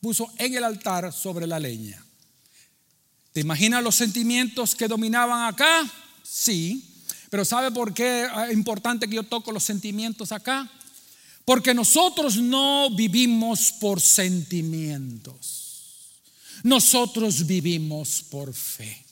puso 0.00 0.30
en 0.38 0.54
el 0.54 0.64
altar 0.64 1.12
sobre 1.12 1.46
la 1.46 1.58
leña. 1.58 2.04
¿Te 3.32 3.40
imaginas 3.40 3.82
los 3.82 3.96
sentimientos 3.96 4.74
que 4.74 4.86
dominaban 4.86 5.52
acá? 5.52 5.90
Sí, 6.22 6.84
pero 7.30 7.44
¿sabe 7.44 7.70
por 7.72 7.92
qué 7.92 8.28
es 8.48 8.52
importante 8.52 9.08
que 9.08 9.16
yo 9.16 9.24
toque 9.24 9.50
los 9.50 9.64
sentimientos 9.64 10.30
acá? 10.30 10.70
Porque 11.44 11.74
nosotros 11.74 12.36
no 12.36 12.90
vivimos 12.90 13.72
por 13.72 14.00
sentimientos. 14.00 15.64
Nosotros 16.62 17.46
vivimos 17.46 18.22
por 18.30 18.54
fe. 18.54 19.03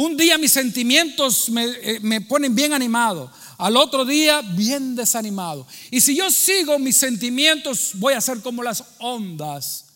Un 0.00 0.16
día 0.16 0.38
mis 0.38 0.52
sentimientos 0.52 1.50
me, 1.50 1.64
eh, 1.64 1.98
me, 2.00 2.20
ponen 2.20 2.54
bien 2.54 2.72
animado, 2.72 3.32
al 3.56 3.76
otro 3.76 4.04
día 4.04 4.42
bien 4.42 4.94
desanimado. 4.94 5.66
Y 5.90 6.00
si 6.00 6.14
yo 6.14 6.30
sigo 6.30 6.78
mis 6.78 6.96
sentimientos, 6.96 7.90
voy 7.94 8.14
a 8.14 8.20
ser 8.20 8.40
como 8.40 8.62
las 8.62 8.84
ondas 9.00 9.86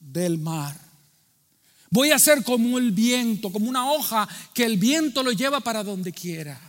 del 0.00 0.38
mar. 0.38 0.76
Voy 1.88 2.10
a 2.10 2.18
ser 2.18 2.42
como 2.42 2.78
el 2.78 2.90
viento, 2.90 3.52
como 3.52 3.68
una 3.68 3.92
hoja 3.92 4.28
que 4.52 4.64
el 4.64 4.76
viento 4.76 5.22
lo 5.22 5.30
lleva 5.30 5.60
para 5.60 5.84
donde 5.84 6.10
quiera. 6.10 6.60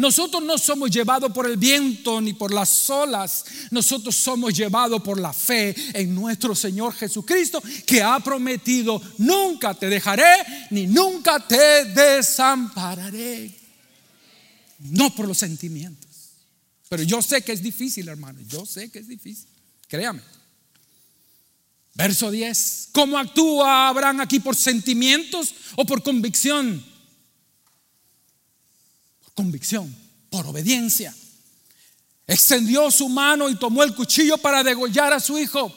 Nosotros 0.00 0.42
no 0.42 0.56
somos 0.56 0.90
llevados 0.90 1.30
por 1.30 1.46
el 1.46 1.58
viento 1.58 2.22
ni 2.22 2.32
por 2.32 2.54
las 2.54 2.88
olas, 2.88 3.44
nosotros 3.70 4.16
somos 4.16 4.54
llevados 4.54 5.02
por 5.02 5.20
la 5.20 5.30
fe 5.30 5.74
en 5.92 6.14
nuestro 6.14 6.54
Señor 6.54 6.94
Jesucristo 6.94 7.62
que 7.84 8.02
ha 8.02 8.18
prometido, 8.20 8.98
nunca 9.18 9.74
te 9.74 9.90
dejaré 9.90 10.24
ni 10.70 10.86
nunca 10.86 11.46
te 11.46 11.84
desampararé. 11.84 13.54
No 14.78 15.14
por 15.14 15.28
los 15.28 15.36
sentimientos. 15.36 16.08
Pero 16.88 17.02
yo 17.02 17.20
sé 17.20 17.42
que 17.42 17.52
es 17.52 17.62
difícil, 17.62 18.08
hermano, 18.08 18.40
yo 18.48 18.64
sé 18.64 18.90
que 18.90 19.00
es 19.00 19.06
difícil, 19.06 19.50
créame. 19.86 20.22
Verso 21.92 22.30
10. 22.30 22.88
¿Cómo 22.92 23.18
actúa 23.18 23.88
Abraham 23.88 24.20
aquí 24.20 24.40
por 24.40 24.56
sentimientos 24.56 25.54
o 25.76 25.84
por 25.84 26.02
convicción? 26.02 26.89
Convicción, 29.40 29.96
por 30.28 30.46
obediencia. 30.46 31.14
Extendió 32.26 32.90
su 32.90 33.08
mano 33.08 33.48
y 33.48 33.58
tomó 33.58 33.82
el 33.82 33.94
cuchillo 33.94 34.36
para 34.36 34.62
degollar 34.62 35.14
a 35.14 35.18
su 35.18 35.38
hijo. 35.38 35.74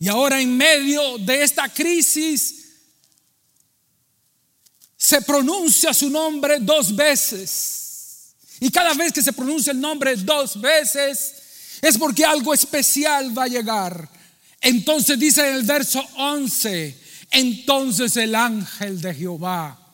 Y 0.00 0.08
ahora 0.08 0.40
en 0.40 0.56
medio 0.56 1.18
de 1.18 1.44
esta 1.44 1.68
crisis 1.68 2.64
se 4.96 5.22
pronuncia 5.22 5.94
su 5.94 6.10
nombre 6.10 6.58
dos 6.58 6.96
veces. 6.96 8.34
Y 8.58 8.70
cada 8.70 8.92
vez 8.94 9.12
que 9.12 9.22
se 9.22 9.32
pronuncia 9.32 9.70
el 9.70 9.80
nombre 9.80 10.16
dos 10.16 10.60
veces 10.60 11.78
es 11.80 11.96
porque 11.96 12.24
algo 12.24 12.52
especial 12.52 13.38
va 13.38 13.44
a 13.44 13.48
llegar. 13.48 14.10
Entonces 14.60 15.16
dice 15.16 15.48
en 15.48 15.54
el 15.54 15.62
verso 15.62 16.04
11, 16.16 16.98
entonces 17.30 18.16
el 18.16 18.34
ángel 18.34 19.00
de 19.00 19.14
Jehová. 19.14 19.85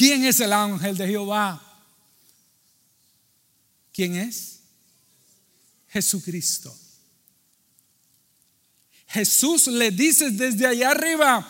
¿Quién 0.00 0.24
es 0.24 0.40
el 0.40 0.50
ángel 0.54 0.96
de 0.96 1.06
Jehová? 1.06 1.60
¿Quién 3.92 4.16
es? 4.16 4.60
Jesucristo. 5.90 6.74
Jesús 9.08 9.66
le 9.66 9.90
dice 9.90 10.30
desde 10.30 10.66
allá 10.66 10.92
arriba, 10.92 11.46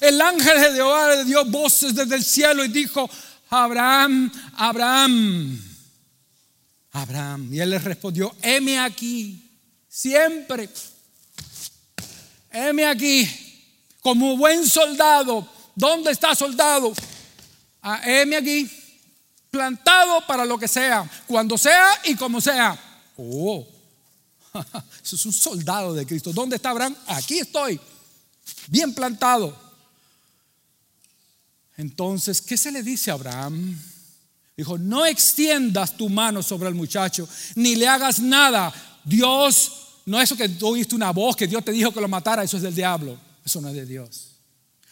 el 0.00 0.20
ángel 0.20 0.60
de 0.62 0.72
Jehová 0.72 1.14
le 1.14 1.24
dio 1.26 1.44
voces 1.44 1.94
desde 1.94 2.16
el 2.16 2.24
cielo 2.24 2.64
y 2.64 2.68
dijo, 2.70 3.08
Abraham, 3.48 4.32
Abraham, 4.56 5.62
Abraham. 6.90 7.54
Y 7.54 7.60
él 7.60 7.70
le 7.70 7.78
respondió, 7.78 8.34
heme 8.42 8.80
aquí, 8.80 9.48
siempre 9.88 10.68
heme 12.50 12.84
aquí, 12.84 13.30
como 14.00 14.36
buen 14.36 14.68
soldado. 14.68 15.48
¿Dónde 15.76 16.10
está 16.10 16.34
soldado? 16.34 16.92
Heme 17.82 18.36
aquí, 18.36 18.70
plantado 19.50 20.24
para 20.26 20.44
lo 20.44 20.58
que 20.58 20.68
sea, 20.68 21.08
cuando 21.26 21.58
sea 21.58 21.88
y 22.04 22.14
como 22.14 22.40
sea. 22.40 22.78
Oh, 23.16 23.66
eso 25.02 25.16
es 25.16 25.26
un 25.26 25.32
soldado 25.32 25.94
de 25.94 26.06
Cristo. 26.06 26.32
¿Dónde 26.32 26.56
está 26.56 26.70
Abraham? 26.70 26.96
Aquí 27.06 27.38
estoy, 27.38 27.80
bien 28.68 28.94
plantado. 28.94 29.56
Entonces, 31.76 32.40
¿qué 32.40 32.56
se 32.56 32.70
le 32.70 32.82
dice 32.82 33.10
a 33.10 33.14
Abraham? 33.14 33.78
Dijo, 34.56 34.78
no 34.78 35.06
extiendas 35.06 35.96
tu 35.96 36.08
mano 36.08 36.42
sobre 36.42 36.68
el 36.68 36.74
muchacho, 36.74 37.28
ni 37.56 37.74
le 37.74 37.88
hagas 37.88 38.20
nada. 38.20 38.72
Dios 39.04 39.82
no 40.04 40.18
es 40.18 40.24
eso 40.24 40.36
que 40.36 40.48
tú 40.48 40.68
oíste 40.68 40.94
una 40.94 41.10
voz 41.10 41.36
que 41.36 41.46
Dios 41.46 41.64
te 41.64 41.72
dijo 41.72 41.92
que 41.92 42.00
lo 42.00 42.08
matara, 42.08 42.42
eso 42.42 42.56
es 42.56 42.62
del 42.62 42.74
diablo. 42.74 43.18
Eso 43.44 43.60
no 43.60 43.68
es 43.68 43.74
de 43.74 43.86
Dios. 43.86 44.31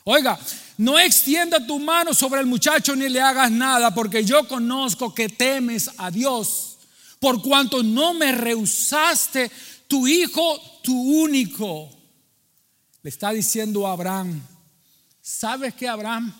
Oiga, 0.05 0.39
no 0.79 0.99
extienda 0.99 1.65
tu 1.67 1.79
mano 1.79 2.15
sobre 2.15 2.41
el 2.41 2.47
muchacho 2.47 2.97
ni 2.97 3.09
le 3.09 3.21
hagas 3.21 3.51
nada, 3.51 3.95
porque 3.95 4.25
yo 4.25 4.47
conozco 4.49 5.15
que 5.15 5.29
temes 5.29 5.91
a 5.99 6.11
Dios, 6.11 6.79
por 7.19 7.43
cuanto 7.43 7.83
no 7.83 8.15
me 8.15 8.33
rehusaste 8.33 9.51
tu 9.87 10.07
hijo, 10.07 10.59
tu 10.83 10.95
único. 11.23 11.91
Le 13.03 13.11
está 13.11 13.31
diciendo 13.31 13.87
Abraham, 13.87 14.43
¿sabes 15.21 15.75
qué, 15.75 15.89
Abraham? 15.89 16.35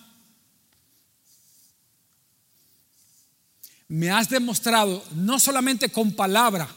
Me 3.89 4.11
has 4.11 4.29
demostrado, 4.29 5.05
no 5.13 5.39
solamente 5.39 5.91
con 5.91 6.13
palabras, 6.13 6.69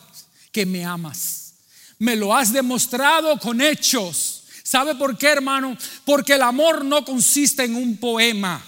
que 0.51 0.65
me 0.65 0.83
amas 0.83 1.43
me 2.03 2.17
lo 2.17 2.35
has 2.35 2.51
demostrado 2.51 3.39
con 3.39 3.61
hechos. 3.61 4.32
¿Sabe 4.73 4.95
por 4.95 5.15
qué, 5.19 5.27
hermano? 5.27 5.77
Porque 6.03 6.33
el 6.33 6.41
amor 6.41 6.83
no 6.83 7.05
consiste 7.05 7.63
en 7.63 7.75
un 7.75 7.95
poema. 7.97 8.59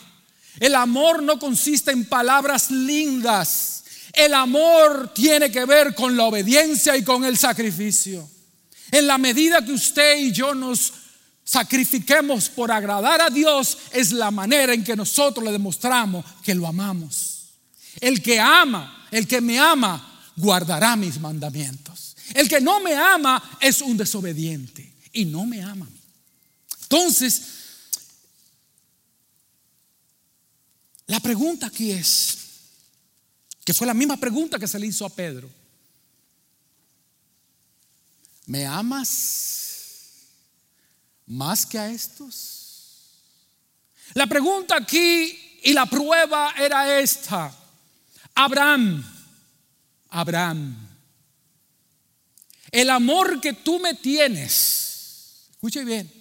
El 0.59 0.75
amor 0.75 1.23
no 1.23 1.39
consiste 1.39 1.89
en 1.89 2.05
palabras 2.05 2.69
lindas. 2.69 3.83
El 4.13 4.35
amor 4.35 5.11
tiene 5.15 5.51
que 5.51 5.65
ver 5.65 5.95
con 5.95 6.15
la 6.15 6.25
obediencia 6.25 6.95
y 6.95 7.03
con 7.03 7.25
el 7.25 7.39
sacrificio. 7.39 8.29
En 8.91 9.07
la 9.07 9.17
medida 9.17 9.65
que 9.65 9.71
usted 9.71 10.19
y 10.19 10.31
yo 10.31 10.53
nos 10.53 10.93
sacrifiquemos 11.43 12.49
por 12.49 12.71
agradar 12.71 13.19
a 13.19 13.31
Dios, 13.31 13.75
es 13.91 14.11
la 14.11 14.29
manera 14.29 14.75
en 14.75 14.83
que 14.83 14.95
nosotros 14.95 15.43
le 15.43 15.53
demostramos 15.53 16.23
que 16.43 16.53
lo 16.53 16.67
amamos. 16.67 17.47
El 17.99 18.21
que 18.21 18.39
ama, 18.39 19.07
el 19.09 19.27
que 19.27 19.41
me 19.41 19.57
ama, 19.57 20.21
guardará 20.35 20.95
mis 20.95 21.19
mandamientos. 21.19 22.15
El 22.35 22.47
que 22.47 22.61
no 22.61 22.79
me 22.79 22.93
ama 22.93 23.57
es 23.59 23.81
un 23.81 23.97
desobediente 23.97 24.93
y 25.11 25.25
no 25.25 25.47
me 25.47 25.63
ama. 25.63 25.87
Entonces, 26.85 27.41
la 31.07 31.19
pregunta 31.19 31.67
aquí 31.67 31.91
es, 31.91 32.37
que 33.63 33.73
fue 33.73 33.87
la 33.87 33.93
misma 33.93 34.17
pregunta 34.17 34.59
que 34.59 34.67
se 34.67 34.77
le 34.77 34.87
hizo 34.87 35.05
a 35.05 35.09
Pedro. 35.09 35.49
¿Me 38.45 38.65
amas 38.65 39.65
más 41.25 41.65
que 41.65 41.79
a 41.79 41.89
estos? 41.89 42.65
La 44.13 44.27
pregunta 44.27 44.75
aquí 44.77 45.59
y 45.63 45.73
la 45.73 45.87
prueba 45.87 46.53
era 46.59 46.99
esta. 46.99 47.51
Abraham, 48.35 49.03
Abraham, 50.09 50.87
el 52.69 52.89
amor 52.91 53.41
que 53.41 53.53
tú 53.53 53.79
me 53.79 53.95
tienes, 53.95 55.47
escuche 55.49 55.83
bien, 55.83 56.14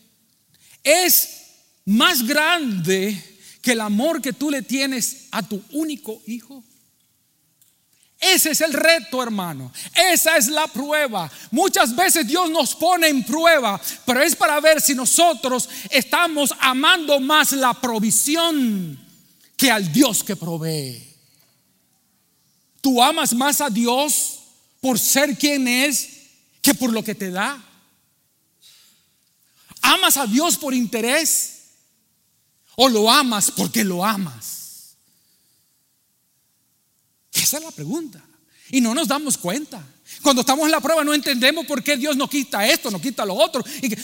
es 0.84 1.40
más 1.86 2.26
grande 2.26 3.20
que 3.60 3.72
el 3.72 3.80
amor 3.80 4.20
que 4.20 4.32
tú 4.32 4.50
le 4.50 4.62
tienes 4.62 5.28
a 5.30 5.42
tu 5.42 5.60
único 5.72 6.22
hijo? 6.26 6.62
Ese 8.20 8.52
es 8.52 8.60
el 8.60 8.72
reto, 8.72 9.22
hermano. 9.22 9.70
Esa 9.94 10.36
es 10.36 10.48
la 10.48 10.66
prueba. 10.66 11.30
Muchas 11.50 11.94
veces 11.94 12.26
Dios 12.26 12.48
nos 12.50 12.74
pone 12.74 13.08
en 13.08 13.22
prueba, 13.24 13.80
pero 14.06 14.22
es 14.22 14.34
para 14.34 14.60
ver 14.60 14.80
si 14.80 14.94
nosotros 14.94 15.68
estamos 15.90 16.54
amando 16.60 17.20
más 17.20 17.52
la 17.52 17.74
provisión 17.74 18.98
que 19.56 19.70
al 19.70 19.92
Dios 19.92 20.24
que 20.24 20.36
provee. 20.36 21.02
¿Tú 22.80 23.02
amas 23.02 23.34
más 23.34 23.60
a 23.60 23.68
Dios 23.68 24.40
por 24.80 24.98
ser 24.98 25.36
quien 25.36 25.68
es 25.68 26.10
que 26.62 26.74
por 26.74 26.92
lo 26.92 27.02
que 27.02 27.14
te 27.14 27.30
da? 27.30 27.62
¿Amas 29.84 30.16
a 30.16 30.26
Dios 30.26 30.56
por 30.56 30.72
interés? 30.72 31.50
¿O 32.76 32.88
lo 32.88 33.10
amas 33.10 33.50
porque 33.50 33.84
lo 33.84 34.02
amas? 34.02 34.96
Esa 37.32 37.58
es 37.58 37.64
la 37.64 37.70
pregunta. 37.70 38.22
Y 38.70 38.80
no 38.80 38.94
nos 38.94 39.08
damos 39.08 39.36
cuenta. 39.36 39.84
Cuando 40.22 40.40
estamos 40.40 40.64
en 40.64 40.70
la 40.70 40.80
prueba 40.80 41.04
no 41.04 41.12
entendemos 41.12 41.66
por 41.66 41.82
qué 41.82 41.98
Dios 41.98 42.16
no 42.16 42.28
quita 42.28 42.66
esto, 42.66 42.90
no 42.90 42.98
quita 42.98 43.26
lo 43.26 43.34
otro. 43.34 43.62
Y 43.82 43.94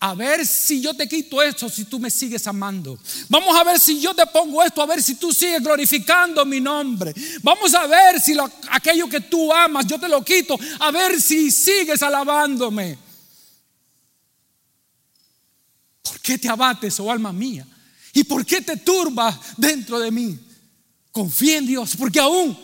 a 0.00 0.14
ver 0.16 0.44
si 0.44 0.80
yo 0.80 0.92
te 0.94 1.08
quito 1.08 1.40
esto, 1.40 1.68
si 1.68 1.84
tú 1.84 2.00
me 2.00 2.10
sigues 2.10 2.44
amando. 2.48 2.98
Vamos 3.28 3.56
a 3.56 3.62
ver 3.62 3.78
si 3.78 4.00
yo 4.00 4.14
te 4.14 4.26
pongo 4.26 4.64
esto, 4.64 4.82
a 4.82 4.86
ver 4.86 5.00
si 5.00 5.14
tú 5.14 5.32
sigues 5.32 5.62
glorificando 5.62 6.44
mi 6.44 6.60
nombre. 6.60 7.14
Vamos 7.42 7.72
a 7.74 7.86
ver 7.86 8.20
si 8.20 8.36
aquello 8.70 9.08
que 9.08 9.20
tú 9.20 9.52
amas, 9.52 9.86
yo 9.86 10.00
te 10.00 10.08
lo 10.08 10.24
quito, 10.24 10.58
a 10.80 10.90
ver 10.90 11.20
si 11.22 11.52
sigues 11.52 12.02
alabándome. 12.02 13.07
¿Por 16.08 16.20
qué 16.20 16.38
te 16.38 16.48
abates, 16.48 16.98
oh 17.00 17.10
alma 17.10 17.32
mía? 17.32 17.66
¿Y 18.12 18.24
por 18.24 18.44
qué 18.46 18.60
te 18.60 18.76
turba 18.78 19.38
dentro 19.56 19.98
de 19.98 20.10
mí? 20.10 20.38
Confía 21.12 21.58
en 21.58 21.66
Dios, 21.66 21.96
porque 21.96 22.18
aún, 22.18 22.58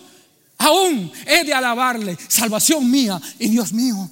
aún 0.59 1.12
he 1.26 1.44
de 1.44 1.52
alabarle, 1.52 2.16
salvación 2.28 2.90
mía 2.90 3.20
y 3.38 3.48
Dios 3.48 3.72
mío. 3.72 4.11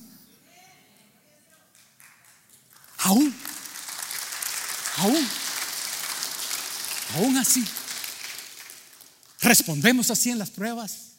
Aún, 2.99 3.35
aún, 4.99 5.29
aún 7.17 7.37
así. 7.39 7.65
Respondemos 9.41 10.11
así 10.11 10.31
en 10.31 10.39
las 10.39 10.51
pruebas. 10.51 11.13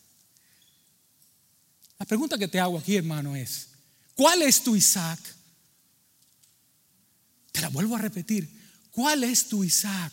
La 2.00 2.06
pregunta 2.06 2.38
que 2.38 2.48
te 2.48 2.60
hago 2.60 2.78
aquí, 2.78 2.96
hermano, 2.96 3.36
es, 3.36 3.70
¿cuál 4.16 4.42
es 4.42 4.64
tu 4.64 4.76
Isaac? 4.76 5.20
Te 7.54 7.62
la 7.62 7.70
vuelvo 7.70 7.96
a 7.96 8.00
repetir. 8.00 8.50
¿Cuál 8.92 9.24
es 9.24 9.48
tu 9.48 9.64
Isaac? 9.64 10.12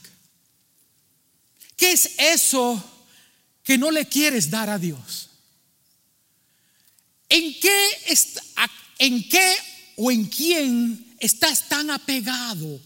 ¿Qué 1.75 1.93
es 1.93 2.11
eso 2.19 2.85
que 3.65 3.77
no 3.77 3.91
le 3.91 4.07
quieres 4.07 4.51
dar 4.51 4.69
a 4.71 4.79
Dios? 4.79 5.31
¿En 7.29 7.59
qué, 7.59 7.89
en 8.99 9.29
qué 9.29 9.57
o 9.97 10.11
en 10.11 10.27
quién 10.27 11.17
estás 11.19 11.69
tan 11.69 11.91
apegado 11.91 12.81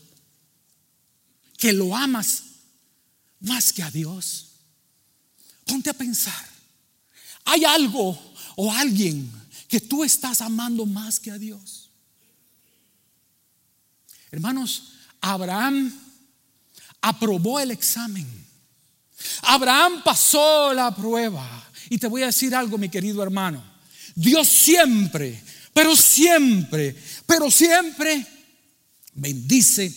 que 1.59 1.73
lo 1.73 1.97
amas 1.97 2.45
más 3.41 3.73
que 3.73 3.83
a 3.83 3.91
Dios? 3.91 4.53
Ponte 5.67 5.91
a 5.91 5.95
pensar. 5.95 6.49
¿Hay 7.47 7.65
algo 7.65 8.17
o 8.55 8.73
alguien 8.73 9.31
que 9.67 9.81
tú 9.81 10.05
estás 10.05 10.41
amando 10.41 10.87
más 10.87 11.19
que 11.19 11.33
a 11.33 11.39
Dios? 11.39 11.84
Hermanos, 14.35 14.95
Abraham 15.21 15.93
aprobó 17.01 17.61
el 17.61 17.71
examen. 17.71 18.27
Abraham 19.43 20.03
pasó 20.03 20.75
la 20.75 20.93
prueba. 20.93 21.49
Y 21.89 21.99
te 21.99 22.09
voy 22.09 22.25
a 22.25 22.27
decir 22.27 22.53
algo, 22.53 22.77
mi 22.77 22.89
querido 22.89 23.23
hermano. 23.23 23.63
Dios 24.17 24.49
siempre, 24.49 25.41
pero 25.73 25.95
siempre, 25.95 26.97
pero 27.27 27.49
siempre 27.49 28.27
bendice 29.13 29.95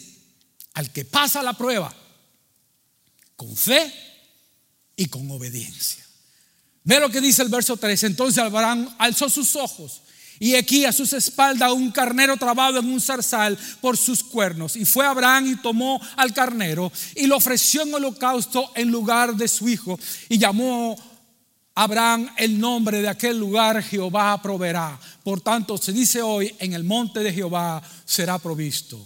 al 0.76 0.92
que 0.92 1.04
pasa 1.04 1.42
la 1.42 1.54
prueba 1.54 1.92
con 3.36 3.58
fe 3.58 3.92
y 4.96 5.08
con 5.08 5.32
obediencia. 5.32 6.06
Ve 6.84 7.00
lo 7.00 7.10
que 7.10 7.22
dice 7.22 7.42
el 7.42 7.50
verso 7.50 7.76
3. 7.76 8.04
Entonces 8.04 8.38
Abraham 8.38 8.96
alzó 9.00 9.30
sus 9.30 9.56
ojos 9.56 10.04
y 10.40 10.56
aquí 10.56 10.86
a 10.86 10.92
sus 10.92 11.14
espaldas 11.14 11.72
un 11.72 11.92
carnero 11.92 12.38
trabado 12.38 12.80
en 12.80 12.92
un 12.92 13.02
zarzal 13.02 13.58
por 13.82 13.98
sus 13.98 14.24
cuernos. 14.24 14.76
Y 14.76 14.86
fue 14.86 15.06
Abraham 15.06 15.48
y 15.48 15.56
tomó 15.56 16.00
al 16.16 16.34
carnero 16.34 16.92
y 17.16 17.28
lo 17.28 17.38
ofreció 17.38 17.84
en 17.84 17.94
holocausto 17.94 18.72
en 18.76 18.92
lugar 18.92 19.36
de 19.36 19.48
su 19.48 19.68
hijo. 19.68 20.00
Y 20.30 20.38
llamó 20.38 20.96
Abraham 21.74 22.30
el 22.38 22.60
nombre 22.60 23.02
de 23.02 23.10
aquel 23.10 23.40
lugar 23.40 23.84
Jehová 23.84 24.42
proveerá. 24.42 25.00
Por 25.24 25.42
tanto, 25.42 25.78
se 25.78 25.92
dice 25.92 26.22
hoy, 26.22 26.56
en 26.60 26.74
el 26.74 26.84
monte 26.84 27.22
de 27.22 27.34
Jehová 27.34 27.82
será 28.06 28.38
provisto. 28.38 29.04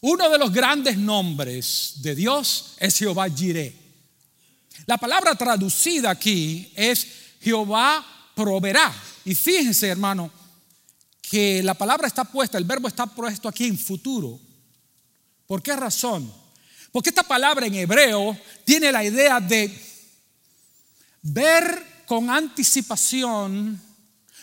Uno 0.00 0.30
de 0.30 0.38
los 0.38 0.52
grandes 0.52 0.96
nombres 0.96 1.94
de 1.96 2.14
Dios 2.14 2.74
es 2.78 2.96
Jehová 2.96 3.28
Jireh. 3.28 3.74
La 4.86 4.96
palabra 4.96 5.34
traducida 5.34 6.10
aquí 6.10 6.70
es 6.76 7.06
Jehová 7.40 8.04
proveerá. 8.34 8.94
Y 9.24 9.34
fíjense, 9.34 9.88
hermano, 9.88 10.30
que 11.30 11.62
la 11.62 11.74
palabra 11.74 12.06
está 12.06 12.24
puesta, 12.24 12.58
el 12.58 12.64
verbo 12.64 12.88
está 12.88 13.06
puesto 13.06 13.48
aquí 13.48 13.66
en 13.66 13.78
futuro. 13.78 14.38
¿Por 15.46 15.62
qué 15.62 15.76
razón? 15.76 16.32
Porque 16.90 17.10
esta 17.10 17.22
palabra 17.22 17.66
en 17.66 17.74
hebreo 17.74 18.36
tiene 18.64 18.90
la 18.90 19.04
idea 19.04 19.40
de 19.40 19.70
ver 21.22 22.04
con 22.06 22.30
anticipación 22.30 23.80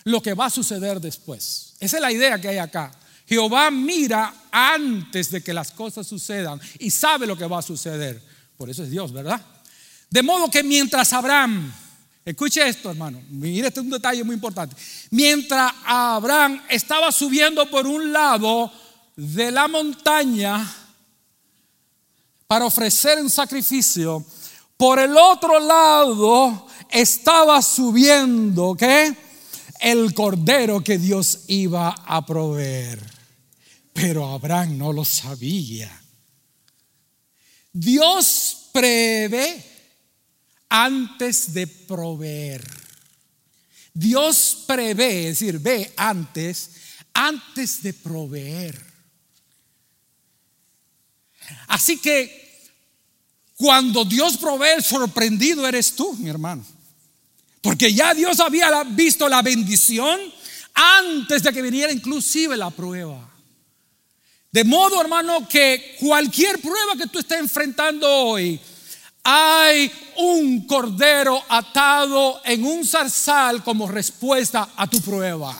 lo 0.03 0.21
que 0.21 0.33
va 0.35 0.45
a 0.45 0.51
suceder 0.51 0.99
después. 0.99 1.75
Esa 1.79 1.97
es 1.97 2.01
la 2.01 2.11
idea 2.11 2.39
que 2.39 2.49
hay 2.49 2.57
acá. 2.59 2.91
Jehová 3.27 3.71
mira 3.71 4.47
antes 4.51 5.31
de 5.31 5.41
que 5.41 5.53
las 5.53 5.71
cosas 5.71 6.05
sucedan 6.05 6.61
y 6.77 6.91
sabe 6.91 7.25
lo 7.25 7.35
que 7.35 7.47
va 7.47 7.59
a 7.59 7.63
suceder. 7.63 8.21
Por 8.57 8.69
eso 8.69 8.83
es 8.83 8.91
Dios, 8.91 9.11
¿verdad? 9.11 9.41
De 10.11 10.21
modo 10.21 10.51
que 10.51 10.61
mientras 10.61 11.11
Abraham 11.13 11.73
Escuche 12.25 12.67
esto, 12.67 12.89
hermano. 12.89 13.21
Mire, 13.29 13.67
este 13.67 13.81
es 13.81 13.85
un 13.85 13.91
detalle 13.91 14.23
muy 14.23 14.33
importante. 14.33 14.75
Mientras 15.11 15.71
Abraham 15.85 16.59
estaba 16.67 17.11
subiendo 17.11 17.69
por 17.69 17.85
un 17.85 18.11
lado 18.11 18.71
de 19.15 19.51
la 19.51 19.67
montaña 19.67 20.75
para 22.47 22.65
ofrecer 22.65 23.19
un 23.21 23.29
sacrificio, 23.29 24.25
por 24.75 24.97
el 24.97 25.15
otro 25.15 25.59
lado 25.59 26.65
estaba 26.89 27.61
subiendo, 27.61 28.75
¿qué? 28.75 29.15
El 29.79 30.15
cordero 30.15 30.83
que 30.83 30.97
Dios 30.97 31.41
iba 31.45 31.89
a 31.89 32.25
proveer. 32.25 32.99
Pero 33.93 34.31
Abraham 34.31 34.79
no 34.79 34.91
lo 34.91 35.05
sabía. 35.05 36.01
Dios 37.71 38.69
prevé 38.73 39.74
antes 40.69 41.53
de 41.53 41.67
proveer. 41.67 42.63
Dios 43.93 44.63
prevé, 44.67 45.29
es 45.29 45.39
decir, 45.39 45.59
ve 45.59 45.93
antes, 45.95 46.71
antes 47.13 47.81
de 47.81 47.93
proveer. 47.93 48.81
Así 51.67 51.97
que 51.97 52.45
cuando 53.55 54.03
Dios 54.03 54.37
provee, 54.37 54.81
sorprendido 54.81 55.65
eres 55.67 55.95
tú, 55.95 56.13
mi 56.13 56.29
hermano. 56.29 56.65
Porque 57.61 57.93
ya 57.93 58.13
Dios 58.13 58.39
había 58.39 58.83
visto 58.83 59.27
la 59.29 59.41
bendición 59.41 60.19
antes 60.73 61.41
de 61.41 61.53
que 61.53 61.61
viniera 61.61 61.91
inclusive 61.91 62.57
la 62.57 62.69
prueba. 62.69 63.31
De 64.51 64.63
modo, 64.63 65.01
hermano, 65.01 65.47
que 65.47 65.95
cualquier 65.99 66.59
prueba 66.59 66.95
que 66.97 67.07
tú 67.07 67.19
estés 67.19 67.39
enfrentando 67.39 68.09
hoy, 68.09 68.59
hay 69.27 69.91
un 70.17 70.67
cordero 70.67 71.41
atado 71.49 72.39
en 72.45 72.63
un 72.63 72.85
zarzal 72.85 73.63
como 73.63 73.87
respuesta 73.87 74.69
a 74.75 74.87
tu 74.87 75.01
prueba. 75.01 75.59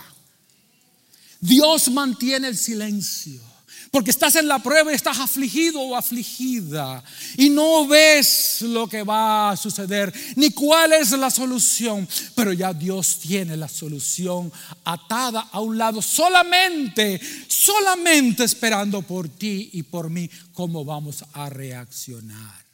Dios 1.39 1.89
mantiene 1.89 2.47
el 2.47 2.57
silencio. 2.57 3.41
Porque 3.89 4.11
estás 4.11 4.36
en 4.36 4.49
la 4.49 4.59
prueba 4.59 4.91
y 4.91 4.95
estás 4.95 5.20
afligido 5.20 5.80
o 5.80 5.95
afligida. 5.95 7.01
Y 7.38 7.49
no 7.49 7.88
ves 7.88 8.61
lo 8.63 8.88
que 8.88 9.03
va 9.03 9.51
a 9.51 9.57
suceder, 9.57 10.13
ni 10.36 10.49
cuál 10.49 10.91
es 10.91 11.11
la 11.11 11.30
solución. 11.30 12.05
Pero 12.36 12.51
ya 12.51 12.74
Dios 12.74 13.20
tiene 13.22 13.55
la 13.55 13.70
solución 13.70 14.51
atada 14.84 15.47
a 15.49 15.61
un 15.61 15.78
lado, 15.78 16.01
solamente, 16.01 17.22
solamente 17.47 18.43
esperando 18.43 19.01
por 19.01 19.30
ti 19.30 19.70
y 19.72 19.84
por 19.84 20.09
mí 20.09 20.30
cómo 20.53 20.84
vamos 20.84 21.24
a 21.32 21.49
reaccionar. 21.49 22.64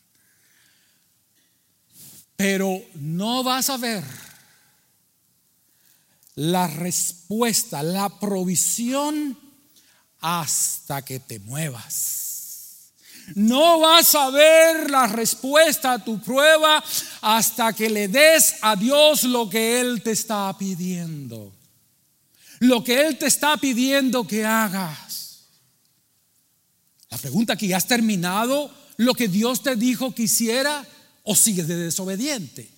Pero 2.42 2.84
no 2.96 3.44
vas 3.44 3.70
a 3.70 3.78
ver 3.78 4.04
la 6.34 6.66
respuesta, 6.66 7.84
la 7.84 8.10
provisión 8.20 9.38
hasta 10.22 11.04
que 11.04 11.20
te 11.20 11.38
muevas. 11.38 12.94
No 13.36 13.80
vas 13.82 14.16
a 14.16 14.32
ver 14.32 14.90
la 14.90 15.06
respuesta 15.06 15.94
a 15.94 16.04
tu 16.04 16.20
prueba 16.20 16.84
hasta 17.22 17.74
que 17.74 17.92
le 17.92 18.08
des 18.08 18.56
a 18.64 18.76
Dios 18.76 19.24
lo 19.26 19.48
que 19.48 19.80
Él 19.80 20.02
te 20.02 20.10
está 20.10 20.52
pidiendo. 20.58 21.54
Lo 22.62 22.84
que 22.84 23.06
Él 23.06 23.20
te 23.20 23.28
está 23.28 23.56
pidiendo 23.58 24.26
que 24.26 24.44
hagas. 24.44 25.44
La 27.08 27.20
pregunta 27.20 27.54
aquí, 27.54 27.72
¿has 27.72 27.86
terminado 27.86 28.74
lo 28.98 29.14
que 29.14 29.28
Dios 29.28 29.62
te 29.62 29.76
dijo 29.76 30.16
que 30.16 30.24
hiciera 30.24 30.84
o 31.24 31.36
sigues 31.36 31.68
de 31.68 31.76
desobediente? 31.76 32.70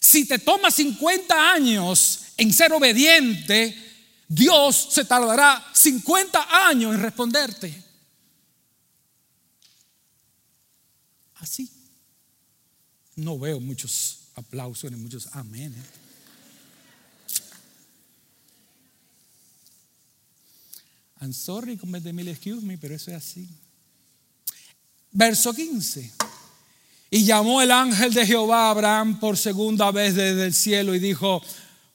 Si 0.00 0.26
te 0.26 0.38
toma 0.38 0.70
50 0.70 1.52
años 1.52 2.20
en 2.36 2.52
ser 2.52 2.72
obediente, 2.72 3.76
Dios 4.28 4.88
se 4.90 5.04
tardará 5.04 5.64
50 5.74 6.68
años 6.68 6.94
en 6.94 7.02
responderte. 7.02 7.84
Así. 11.36 11.70
No 13.16 13.38
veo 13.38 13.58
muchos 13.60 14.20
aplausos 14.34 14.90
ni 14.90 14.96
muchos 14.96 15.28
amén. 15.32 15.74
I'm 21.20 21.32
sorry, 21.32 21.72
excuse 21.72 22.62
me, 22.62 22.78
pero 22.78 22.94
eso 22.94 23.10
es 23.10 23.16
así. 23.16 23.48
Verso 25.10 25.52
15. 25.52 26.12
Y 27.10 27.24
llamó 27.24 27.62
el 27.62 27.70
ángel 27.70 28.12
de 28.12 28.26
Jehová 28.26 28.66
a 28.66 28.70
Abraham 28.70 29.18
por 29.18 29.38
segunda 29.38 29.90
vez 29.90 30.14
desde 30.14 30.44
el 30.44 30.52
cielo 30.52 30.94
y 30.94 30.98
dijo, 30.98 31.42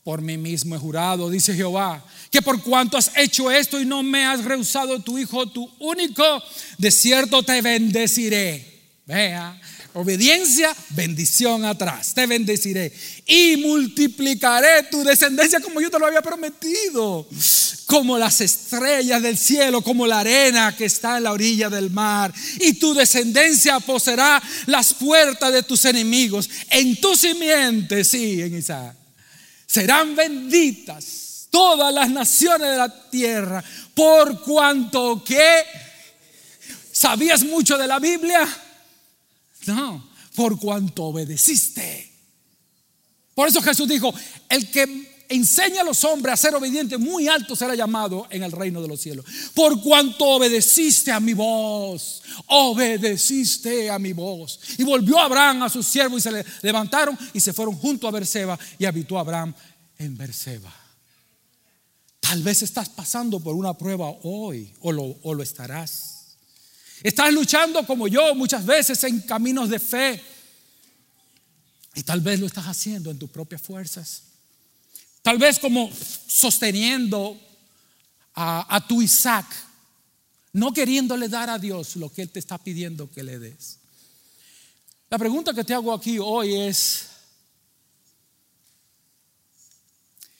por 0.03 0.21
mí 0.21 0.37
mismo 0.37 0.75
he 0.75 0.79
jurado, 0.79 1.29
dice 1.29 1.55
Jehová, 1.55 2.03
que 2.31 2.41
por 2.41 2.61
cuanto 2.61 2.97
has 2.97 3.11
hecho 3.15 3.51
esto 3.51 3.79
y 3.79 3.85
no 3.85 4.01
me 4.01 4.25
has 4.25 4.43
rehusado 4.43 4.99
tu 4.99 5.17
hijo, 5.17 5.45
tu 5.47 5.69
único, 5.79 6.23
de 6.77 6.91
cierto 6.91 7.43
te 7.43 7.61
bendeciré. 7.61 8.81
Vea, 9.05 9.59
obediencia, 9.93 10.75
bendición 10.89 11.65
atrás. 11.65 12.13
Te 12.13 12.25
bendeciré 12.25 12.91
y 13.25 13.57
multiplicaré 13.57 14.83
tu 14.91 15.03
descendencia 15.03 15.59
como 15.59 15.81
yo 15.81 15.89
te 15.89 15.99
lo 15.99 16.05
había 16.05 16.21
prometido, 16.21 17.27
como 17.85 18.17
las 18.17 18.41
estrellas 18.41 19.21
del 19.21 19.37
cielo, 19.37 19.81
como 19.81 20.07
la 20.07 20.19
arena 20.19 20.75
que 20.75 20.85
está 20.85 21.17
en 21.17 21.23
la 21.23 21.31
orilla 21.31 21.69
del 21.69 21.89
mar. 21.89 22.33
Y 22.59 22.73
tu 22.73 22.93
descendencia 22.93 23.79
poseerá 23.79 24.41
las 24.65 24.93
puertas 24.93 25.51
de 25.53 25.63
tus 25.63 25.85
enemigos. 25.85 26.49
En 26.69 26.99
tu 26.99 27.15
simiente, 27.15 28.03
sí, 28.03 28.41
en 28.41 28.57
Isaac 28.57 29.03
serán 29.73 30.15
benditas 30.15 31.47
todas 31.49 31.91
las 31.91 32.07
naciones 32.07 32.69
de 32.69 32.77
la 32.77 33.09
tierra, 33.09 33.63
por 33.95 34.43
cuanto 34.43 35.23
que 35.23 35.63
sabías 36.91 37.43
mucho 37.43 37.75
de 37.75 37.87
la 37.87 37.97
Biblia. 37.97 38.47
No, 39.67 40.09
por 40.35 40.59
cuanto 40.59 41.05
obedeciste. 41.05 42.11
Por 43.33 43.47
eso 43.47 43.61
Jesús 43.61 43.87
dijo, 43.87 44.13
el 44.49 44.69
que 44.69 45.13
enseña 45.29 45.81
a 45.81 45.85
los 45.85 46.03
hombres 46.03 46.33
a 46.33 46.37
ser 46.37 46.55
obedientes, 46.55 46.99
muy 46.99 47.27
alto 47.27 47.55
será 47.55 47.73
llamado 47.75 48.27
en 48.29 48.43
el 48.43 48.51
reino 48.51 48.81
de 48.81 48.87
los 48.87 49.01
cielos. 49.01 49.25
Por 49.53 49.81
cuanto 49.81 50.25
obedeciste 50.25 51.11
a 51.11 51.19
mi 51.19 51.33
voz, 51.33 52.21
obedeciste 52.47 53.89
a 53.89 53.97
mi 53.97 54.13
voz. 54.13 54.59
Y 54.77 54.83
volvió 54.83 55.19
Abraham 55.19 55.63
a 55.63 55.69
su 55.69 55.81
siervo 55.81 56.17
y 56.17 56.21
se 56.21 56.31
le 56.31 56.45
levantaron 56.61 57.17
y 57.33 57.39
se 57.39 57.53
fueron 57.53 57.75
junto 57.75 58.07
a 58.07 58.11
Berseba 58.11 58.57
y 58.77 58.85
habitó 58.85 59.17
Abraham 59.17 59.53
en 59.97 60.15
Berseba. 60.15 60.73
Tal 62.19 62.41
vez 62.43 62.61
estás 62.61 62.89
pasando 62.89 63.39
por 63.39 63.55
una 63.55 63.77
prueba 63.77 64.09
hoy 64.23 64.73
o 64.81 64.91
lo 64.91 65.43
estarás. 65.43 66.12
Estás 67.03 67.33
luchando 67.33 67.85
como 67.85 68.07
yo 68.07 68.33
muchas 68.33 68.65
veces 68.65 69.03
en 69.03 69.19
caminos 69.21 69.69
de 69.69 69.77
fe. 69.77 70.23
Y 71.95 72.03
tal 72.03 72.21
vez 72.21 72.39
lo 72.39 72.45
estás 72.45 72.65
haciendo 72.65 73.11
en 73.11 73.19
tus 73.19 73.29
propias 73.29 73.61
fuerzas. 73.61 74.23
Tal 75.21 75.37
vez 75.37 75.59
como 75.59 75.91
sosteniendo 76.27 77.39
a, 78.35 78.83
tu 78.87 79.01
Isaac 79.01 79.45
no 80.53 80.71
queriéndole 80.71 81.27
dar 81.27 81.49
a 81.49 81.59
Dios 81.59 81.97
lo 81.97 82.11
que 82.11 82.21
Él 82.21 82.29
te 82.29 82.39
está 82.39 82.57
pidiendo 82.57 83.11
que 83.11 83.21
le 83.21 83.37
des. 83.37 83.79
La 85.09 85.17
pregunta 85.17 85.53
que 85.53 85.63
te 85.63 85.73
hago 85.73 85.93
aquí 85.93 86.17
hoy 86.19 86.55
es, 86.55 87.07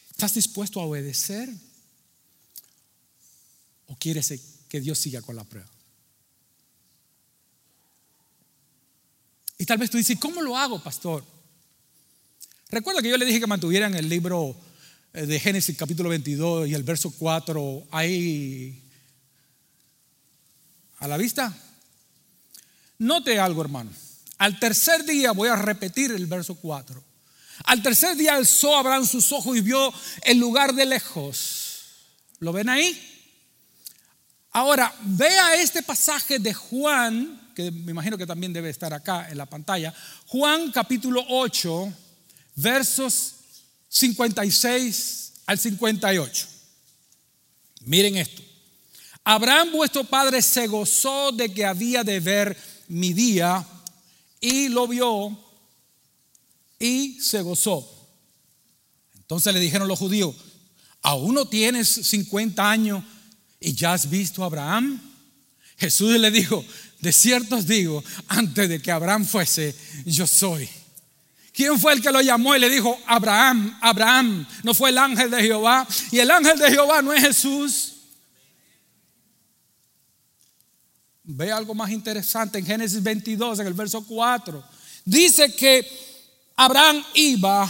¿estás 0.10 0.34
dispuesto 0.34 0.80
a 0.80 0.86
obedecer? 0.86 1.50
¿O 3.88 3.98
quieres 3.98 4.34
que 4.70 4.82
Dios 4.82 4.98
siga 4.98 5.22
con 5.22 5.36
la 5.36 5.44
prueba? 5.44 5.70
Y 9.64 9.66
tal 9.66 9.78
vez 9.78 9.90
tú 9.90 9.96
dices, 9.98 10.18
¿cómo 10.20 10.42
lo 10.42 10.58
hago, 10.58 10.78
pastor? 10.84 11.24
Recuerda 12.70 13.02
que 13.02 13.08
yo 13.08 13.16
le 13.16 13.24
dije 13.24 13.40
que 13.40 13.48
mantuvieran 13.48 13.96
el 13.96 14.10
libro 14.10 14.58
eh, 15.14 15.26
de 15.26 15.40
Génesis 15.40 15.78
capítulo 15.78 16.10
22 16.10 16.68
y 16.68 16.74
el 16.74 16.84
verso 16.84 17.14
4 17.18 17.88
ahí 17.92 18.84
a 21.00 21.08
la 21.08 21.16
vista. 21.16 21.58
Note 22.98 23.40
algo, 23.40 23.62
hermano. 23.62 23.90
Al 24.40 24.60
tercer 24.60 25.06
día, 25.06 25.32
voy 25.32 25.48
a 25.48 25.56
repetir 25.56 26.12
el 26.12 26.26
verso 26.26 26.56
4. 26.56 27.02
Al 27.64 27.82
tercer 27.82 28.18
día 28.18 28.36
alzó 28.36 28.76
Abraham 28.76 29.06
sus 29.06 29.32
ojos 29.32 29.56
y 29.56 29.62
vio 29.62 29.94
el 30.24 30.40
lugar 30.40 30.76
de 30.76 30.88
lejos. 30.88 31.86
¿Lo 32.40 32.52
ven 32.52 32.68
ahí? 32.68 33.00
Ahora, 34.52 34.94
vea 35.04 35.56
este 35.56 35.82
pasaje 35.82 36.38
de 36.38 36.54
Juan, 36.54 37.43
que 37.54 37.72
me 37.72 37.92
imagino 37.92 38.18
que 38.18 38.26
también 38.26 38.54
debe 38.54 38.70
estar 38.70 38.94
acá 38.94 39.30
en 39.30 39.38
la 39.38 39.46
pantalla. 39.46 39.94
Juan 40.28 40.72
capítulo 40.72 41.24
8, 41.30 41.94
versos 42.56 43.36
56 43.90 45.34
al 45.46 45.60
58. 45.60 46.48
Miren 47.82 48.18
esto. 48.18 48.42
Abraham 49.24 49.72
vuestro 49.72 50.04
padre 50.04 50.42
se 50.42 50.68
gozó 50.68 51.32
de 51.32 51.54
que 51.54 51.66
había 51.66 52.04
de 52.04 52.20
ver 52.20 52.58
mi 52.88 53.14
día 53.14 53.66
y 54.42 54.68
lo 54.68 54.88
vio 54.88 55.38
y 56.80 57.20
se 57.22 57.42
gozó. 57.42 57.90
Entonces 59.16 59.54
le 59.54 59.60
dijeron 59.60 59.88
los 59.88 60.00
judíos, 60.00 60.36
¿aún 61.02 61.36
no 61.36 61.48
tienes 61.48 61.88
50 61.88 62.70
años 62.70 63.04
y 63.60 63.74
ya 63.74 63.94
has 63.94 64.10
visto 64.10 64.44
a 64.44 64.48
Abraham? 64.48 65.02
Jesús 65.78 66.20
le 66.20 66.30
dijo, 66.30 66.64
de 67.04 67.12
cierto 67.12 67.58
os 67.58 67.68
digo, 67.68 68.02
antes 68.30 68.70
de 68.70 68.82
que 68.82 68.90
Abraham 68.90 69.26
fuese, 69.26 69.76
yo 70.06 70.26
soy. 70.26 70.70
¿Quién 71.52 71.78
fue 71.78 71.92
el 71.92 72.02
que 72.02 72.14
lo 72.14 72.22
llamó 72.22 72.56
y 72.56 72.60
le 72.60 72.70
dijo, 72.70 72.98
Abraham, 73.06 73.78
Abraham? 73.82 74.48
No 74.64 74.74
fue 74.74 74.90
el 74.90 74.98
ángel 74.98 75.30
de 75.30 75.42
Jehová. 75.42 75.86
Y 76.12 76.20
el 76.20 76.32
ángel 76.32 76.58
de 76.58 76.72
Jehová 76.72 77.02
no 77.02 77.12
es 77.12 77.22
Jesús. 77.22 77.94
Ve 81.26 81.52
algo 81.52 81.76
más 81.76 81.92
interesante 81.92 82.58
en 82.58 82.66
Génesis 82.66 83.04
22, 83.04 83.60
en 83.60 83.68
el 83.68 83.74
verso 83.74 84.02
4. 84.06 84.64
Dice 85.04 85.54
que 85.54 85.86
Abraham 86.56 87.04
iba 87.16 87.70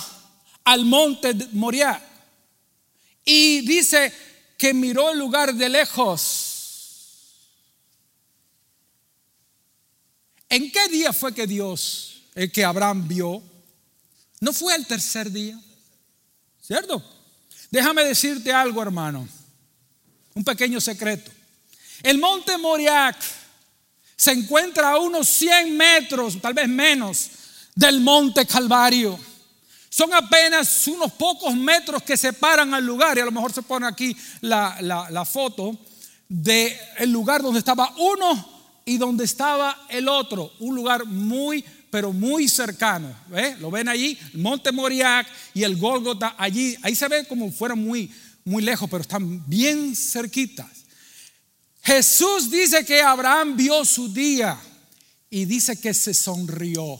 al 0.63 0.85
monte 0.85 1.33
Moriah 1.53 1.99
y 3.25 3.61
dice 3.61 4.13
que 4.59 4.75
miró 4.75 5.09
el 5.09 5.17
lugar 5.17 5.55
de 5.55 5.69
lejos. 5.69 6.42
¿En 10.53 10.71
qué 10.71 10.87
día 10.87 11.11
fue 11.11 11.33
que 11.33 11.47
Dios, 11.47 12.25
el 12.35 12.51
que 12.51 12.63
Abraham 12.63 13.07
vio? 13.07 13.41
No 14.39 14.53
fue 14.53 14.75
el 14.75 14.85
tercer 14.85 15.31
día, 15.31 15.59
¿cierto? 16.61 17.03
Déjame 17.71 18.03
decirte 18.03 18.53
algo, 18.53 18.79
hermano, 18.79 19.27
un 20.35 20.43
pequeño 20.43 20.79
secreto. 20.79 21.31
El 22.03 22.19
monte 22.19 22.55
Moriah 22.59 23.17
se 24.15 24.31
encuentra 24.31 24.91
a 24.91 24.99
unos 24.99 25.27
100 25.27 25.75
metros, 25.75 26.39
tal 26.39 26.53
vez 26.53 26.69
menos, 26.69 27.31
del 27.73 27.99
monte 28.01 28.45
Calvario. 28.45 29.17
Son 29.89 30.13
apenas 30.13 30.85
unos 30.85 31.13
pocos 31.13 31.55
metros 31.55 32.03
que 32.03 32.15
separan 32.15 32.75
al 32.75 32.85
lugar, 32.85 33.17
y 33.17 33.21
a 33.21 33.25
lo 33.25 33.31
mejor 33.31 33.51
se 33.51 33.63
pone 33.63 33.87
aquí 33.87 34.15
la, 34.41 35.25
foto 35.25 35.75
del 36.29 36.77
el 36.99 37.11
lugar 37.11 37.41
donde 37.41 37.57
estaba 37.57 37.91
uno 37.97 38.52
y 38.85 38.97
donde 38.97 39.25
estaba 39.25 39.85
el 39.89 40.07
otro. 40.07 40.51
Un 40.59 40.75
lugar 40.75 41.05
muy, 41.05 41.63
pero 41.89 42.11
muy 42.11 42.47
cercano. 42.47 43.13
¿Lo 43.59 43.71
ven 43.71 43.87
allí? 43.87 44.17
El 44.33 44.39
monte 44.39 44.71
Moriac 44.71 45.27
y 45.53 45.63
el 45.63 45.77
Gólgota 45.77 46.35
allí. 46.37 46.75
Ahí 46.81 46.95
se 46.95 47.07
ve 47.07 47.25
como 47.25 47.51
fueran 47.51 47.79
muy, 47.79 48.11
muy 48.43 48.63
lejos, 48.63 48.89
pero 48.89 49.01
están 49.01 49.47
bien 49.47 49.95
cerquitas. 49.95 50.67
Jesús 51.83 52.49
dice 52.49 52.85
que 52.85 53.01
Abraham 53.01 53.57
vio 53.57 53.83
su 53.83 54.11
día 54.11 54.57
y 55.29 55.45
dice 55.45 55.79
que 55.79 55.93
se 55.93 56.13
sonrió. 56.13 56.99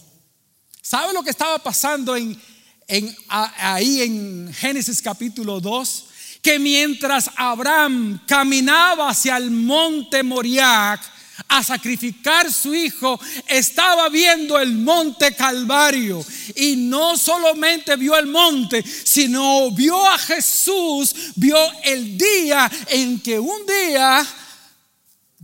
¿Sabe 0.82 1.14
lo 1.14 1.24
que 1.24 1.30
estaba 1.30 1.58
pasando 1.60 2.16
en, 2.18 2.40
en, 2.88 3.16
ahí 3.30 4.02
en 4.02 4.54
Génesis 4.54 5.02
capítulo 5.02 5.62
2? 5.62 6.06
Que 6.42 6.60
mientras 6.60 7.30
Abraham 7.38 8.22
caminaba 8.28 9.10
hacia 9.10 9.38
el 9.38 9.50
monte 9.50 10.22
Moriac, 10.24 11.13
a 11.48 11.64
sacrificar 11.64 12.52
su 12.52 12.74
hijo, 12.74 13.20
estaba 13.48 14.10
viendo 14.10 14.60
el 14.60 14.74
monte 14.74 15.36
Calvario. 15.36 16.24
Y 16.56 16.76
no 16.76 17.18
solamente 17.18 17.96
vio 17.96 18.18
el 18.18 18.28
monte, 18.28 18.84
sino 18.84 19.72
vio 19.72 20.08
a 20.08 20.18
Jesús, 20.18 21.16
vio 21.36 21.58
el 21.84 22.18
día 22.18 22.70
en 22.88 23.20
que 23.20 23.40
un 23.40 23.66
día 23.66 24.26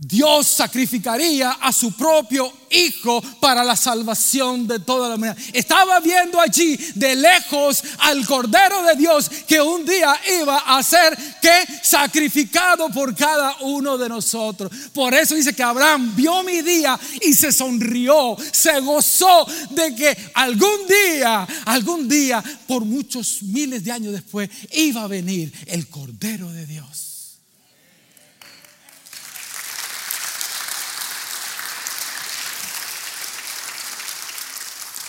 Dios 0.02 0.46
sacrificaría 0.46 1.50
a 1.60 1.74
su 1.74 1.92
propio 1.92 2.50
hijo 2.70 3.20
para 3.38 3.62
la 3.62 3.76
salvación 3.76 4.66
de 4.66 4.78
toda 4.78 5.10
la 5.10 5.16
humanidad. 5.16 5.36
Estaba 5.52 6.00
viendo 6.00 6.40
allí 6.40 6.74
de 6.94 7.16
lejos 7.16 7.82
al 7.98 8.24
Cordero 8.24 8.82
de 8.82 8.96
Dios 8.96 9.28
que 9.46 9.60
un 9.60 9.84
día 9.84 10.18
iba 10.40 10.56
a 10.56 10.82
ser 10.82 11.14
que 11.42 11.66
sacrificado 11.82 12.88
por 12.88 13.14
cada 13.14 13.58
uno 13.60 13.98
de 13.98 14.08
nosotros. 14.08 14.72
Por 14.94 15.12
eso 15.12 15.34
dice 15.34 15.52
que 15.52 15.62
Abraham 15.62 16.16
vio 16.16 16.42
mi 16.44 16.62
día 16.62 16.98
y 17.20 17.34
se 17.34 17.52
sonrió, 17.52 18.38
se 18.52 18.80
gozó 18.80 19.46
de 19.68 19.94
que 19.94 20.16
algún 20.32 20.86
día, 20.88 21.46
algún 21.66 22.08
día, 22.08 22.42
por 22.66 22.86
muchos 22.86 23.42
miles 23.42 23.84
de 23.84 23.92
años 23.92 24.14
después, 24.14 24.48
iba 24.72 25.02
a 25.02 25.08
venir 25.08 25.52
el 25.66 25.88
Cordero 25.88 26.50
de 26.50 26.64
Dios 26.64 27.09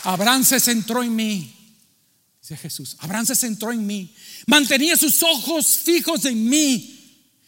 Abraham 0.03 0.43
se 0.43 0.59
centró 0.59 1.03
en 1.03 1.15
mí, 1.15 1.53
dice 2.41 2.57
Jesús. 2.57 2.95
Abraham 2.99 3.25
se 3.25 3.35
centró 3.35 3.71
en 3.71 3.85
mí. 3.85 4.13
Mantenía 4.47 4.95
sus 4.97 5.21
ojos 5.23 5.67
fijos 5.67 6.25
en 6.25 6.49
mí. 6.49 6.97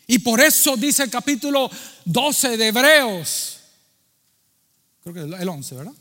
Y 0.08 0.20
por 0.20 0.42
eso 0.42 0.76
dice 0.76 1.04
el 1.04 1.10
capítulo 1.10 1.70
12 2.06 2.58
de 2.58 2.68
Hebreos, 2.68 3.60
creo 5.02 5.14
que 5.14 5.22
el 5.22 5.50
11, 5.50 5.76
¿verdad? 5.76 5.94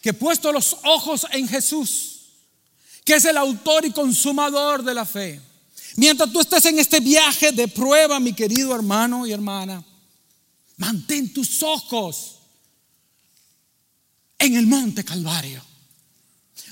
Que 0.00 0.14
puesto 0.14 0.52
los 0.52 0.76
ojos 0.84 1.26
en 1.32 1.48
Jesús, 1.48 2.20
que 3.04 3.14
es 3.14 3.24
el 3.24 3.36
autor 3.36 3.84
y 3.84 3.92
consumador 3.92 4.84
de 4.84 4.94
la 4.94 5.04
fe. 5.04 5.40
Mientras 5.96 6.32
tú 6.32 6.40
estés 6.40 6.64
en 6.66 6.78
este 6.78 7.00
viaje 7.00 7.52
de 7.52 7.68
prueba, 7.68 8.20
mi 8.20 8.32
querido 8.32 8.74
hermano 8.74 9.26
y 9.26 9.32
hermana, 9.32 9.84
mantén 10.76 11.32
tus 11.32 11.62
ojos 11.62 12.36
en 14.38 14.56
el 14.56 14.66
monte 14.66 15.04
Calvario. 15.04 15.69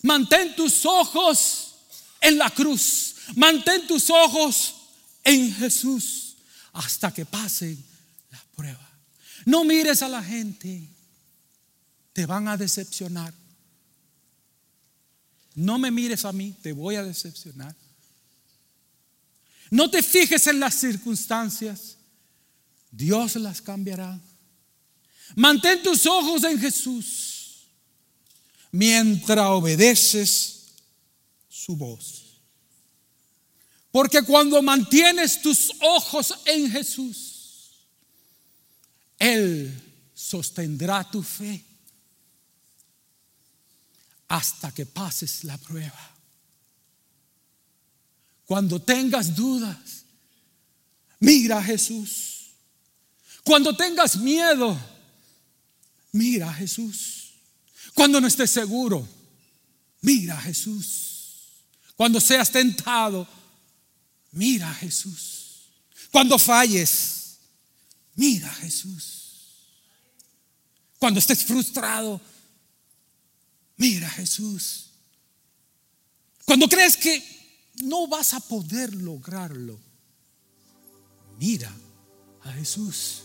Mantén 0.02 0.54
tus 0.54 0.84
ojos 0.86 1.74
en 2.20 2.38
la 2.38 2.50
cruz. 2.50 3.14
Mantén 3.36 3.86
tus 3.86 4.10
ojos 4.10 4.74
en 5.24 5.52
Jesús 5.54 6.36
hasta 6.72 7.12
que 7.12 7.24
pase 7.24 7.76
la 8.30 8.44
prueba. 8.54 8.88
No 9.44 9.64
mires 9.64 10.02
a 10.02 10.08
la 10.08 10.22
gente. 10.22 10.88
Te 12.12 12.26
van 12.26 12.48
a 12.48 12.56
decepcionar. 12.56 13.32
No 15.54 15.78
me 15.78 15.90
mires 15.90 16.24
a 16.24 16.32
mí, 16.32 16.54
te 16.62 16.72
voy 16.72 16.96
a 16.96 17.02
decepcionar. 17.02 17.74
No 19.70 19.90
te 19.90 20.02
fijes 20.02 20.46
en 20.46 20.60
las 20.60 20.74
circunstancias. 20.74 21.96
Dios 22.90 23.36
las 23.36 23.60
cambiará. 23.60 24.18
Mantén 25.34 25.82
tus 25.82 26.06
ojos 26.06 26.44
en 26.44 26.58
Jesús 26.58 27.37
mientras 28.70 29.46
obedeces 29.46 30.66
su 31.48 31.76
voz. 31.76 32.24
Porque 33.90 34.22
cuando 34.22 34.62
mantienes 34.62 35.40
tus 35.40 35.72
ojos 35.80 36.34
en 36.44 36.70
Jesús, 36.70 37.70
Él 39.18 39.82
sostendrá 40.14 41.08
tu 41.10 41.22
fe 41.22 41.64
hasta 44.28 44.72
que 44.72 44.84
pases 44.84 45.44
la 45.44 45.56
prueba. 45.56 46.14
Cuando 48.44 48.80
tengas 48.80 49.34
dudas, 49.34 50.04
mira 51.20 51.58
a 51.58 51.62
Jesús. 51.62 52.50
Cuando 53.42 53.74
tengas 53.74 54.16
miedo, 54.16 54.78
mira 56.12 56.50
a 56.50 56.54
Jesús. 56.54 57.17
Cuando 57.98 58.20
no 58.20 58.28
estés 58.28 58.52
seguro, 58.52 59.08
mira 60.02 60.38
a 60.38 60.40
Jesús. 60.40 61.64
Cuando 61.96 62.20
seas 62.20 62.48
tentado, 62.48 63.26
mira 64.30 64.70
a 64.70 64.74
Jesús. 64.74 65.64
Cuando 66.12 66.38
falles, 66.38 67.38
mira 68.14 68.48
a 68.48 68.54
Jesús. 68.54 69.56
Cuando 71.00 71.18
estés 71.18 71.42
frustrado, 71.42 72.20
mira 73.76 74.06
a 74.06 74.10
Jesús. 74.10 74.90
Cuando 76.44 76.68
crees 76.68 76.96
que 76.96 77.20
no 77.82 78.06
vas 78.06 78.32
a 78.32 78.38
poder 78.38 78.94
lograrlo, 78.94 79.76
mira 81.40 81.74
a 82.44 82.52
Jesús. 82.52 83.24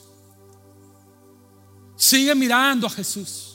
Sigue 1.95 2.33
mirando 2.33 2.87
a 2.87 2.89
Jesús. 2.89 3.52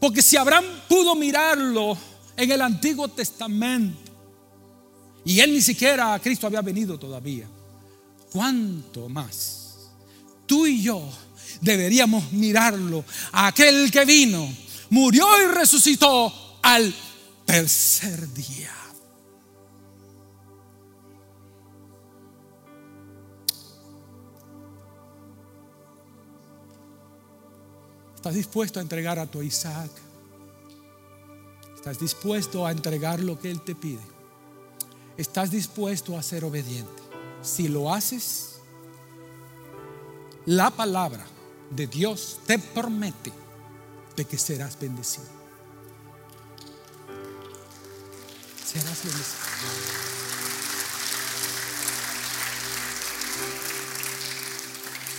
Porque 0.00 0.22
si 0.22 0.36
Abraham 0.36 0.64
pudo 0.88 1.14
mirarlo 1.14 1.96
en 2.36 2.50
el 2.52 2.62
Antiguo 2.62 3.08
Testamento 3.08 4.12
y 5.24 5.40
él 5.40 5.52
ni 5.52 5.60
siquiera 5.60 6.14
a 6.14 6.20
Cristo 6.20 6.46
había 6.46 6.62
venido 6.62 6.98
todavía, 6.98 7.46
¿cuánto 8.32 9.08
más? 9.08 9.90
Tú 10.46 10.66
y 10.66 10.82
yo 10.82 11.02
deberíamos 11.60 12.32
mirarlo 12.32 13.04
a 13.32 13.48
aquel 13.48 13.90
que 13.90 14.04
vino, 14.04 14.48
murió 14.90 15.26
y 15.42 15.46
resucitó 15.46 16.32
al 16.62 16.94
tercer 17.44 18.32
día. 18.32 18.77
¿Estás 28.18 28.34
dispuesto 28.34 28.80
a 28.80 28.82
entregar 28.82 29.16
a 29.20 29.26
tu 29.26 29.40
Isaac? 29.42 29.92
¿Estás 31.76 32.00
dispuesto 32.00 32.66
a 32.66 32.72
entregar 32.72 33.20
lo 33.20 33.38
que 33.38 33.48
Él 33.48 33.60
te 33.60 33.76
pide? 33.76 34.02
¿Estás 35.16 35.52
dispuesto 35.52 36.18
a 36.18 36.22
ser 36.24 36.44
obediente? 36.44 37.00
Si 37.42 37.68
lo 37.68 37.94
haces, 37.94 38.56
la 40.46 40.68
palabra 40.72 41.24
de 41.70 41.86
Dios 41.86 42.40
te 42.44 42.58
promete 42.58 43.32
de 44.16 44.24
que 44.24 44.36
serás 44.36 44.76
bendecido. 44.80 45.28
Serás 48.66 49.04
bendecido. 49.04 49.42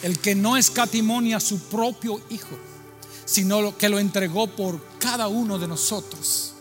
El 0.04 0.20
que 0.20 0.36
no 0.36 0.58
escatimonia 0.58 1.38
a 1.38 1.40
su 1.40 1.60
propio 1.60 2.20
Hijo 2.30 2.69
sino 3.30 3.78
que 3.78 3.90
lo 3.90 4.00
entregó 4.00 4.48
por 4.48 4.82
cada 4.98 5.28
uno 5.28 5.60
de 5.60 5.68
nosotros. 5.68 6.54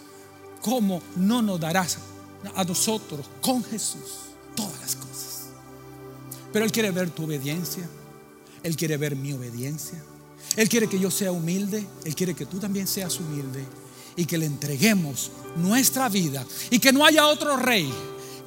¿Cómo 0.60 1.00
no 1.16 1.40
nos 1.40 1.58
darás 1.58 1.98
a 2.54 2.62
nosotros 2.64 3.26
con 3.40 3.64
Jesús 3.64 4.02
todas 4.54 4.78
las 4.80 4.96
cosas? 4.96 5.46
Pero 6.52 6.66
Él 6.66 6.72
quiere 6.72 6.90
ver 6.90 7.10
tu 7.10 7.24
obediencia, 7.24 7.88
Él 8.62 8.76
quiere 8.76 8.98
ver 8.98 9.16
mi 9.16 9.32
obediencia, 9.32 10.02
Él 10.56 10.68
quiere 10.68 10.88
que 10.88 10.98
yo 10.98 11.10
sea 11.10 11.32
humilde, 11.32 11.86
Él 12.04 12.14
quiere 12.14 12.34
que 12.34 12.44
tú 12.44 12.58
también 12.58 12.86
seas 12.86 13.18
humilde 13.18 13.64
y 14.16 14.26
que 14.26 14.36
le 14.36 14.44
entreguemos 14.44 15.30
nuestra 15.56 16.10
vida 16.10 16.44
y 16.70 16.80
que 16.80 16.92
no 16.92 17.06
haya 17.06 17.28
otro 17.28 17.56
rey, 17.56 17.90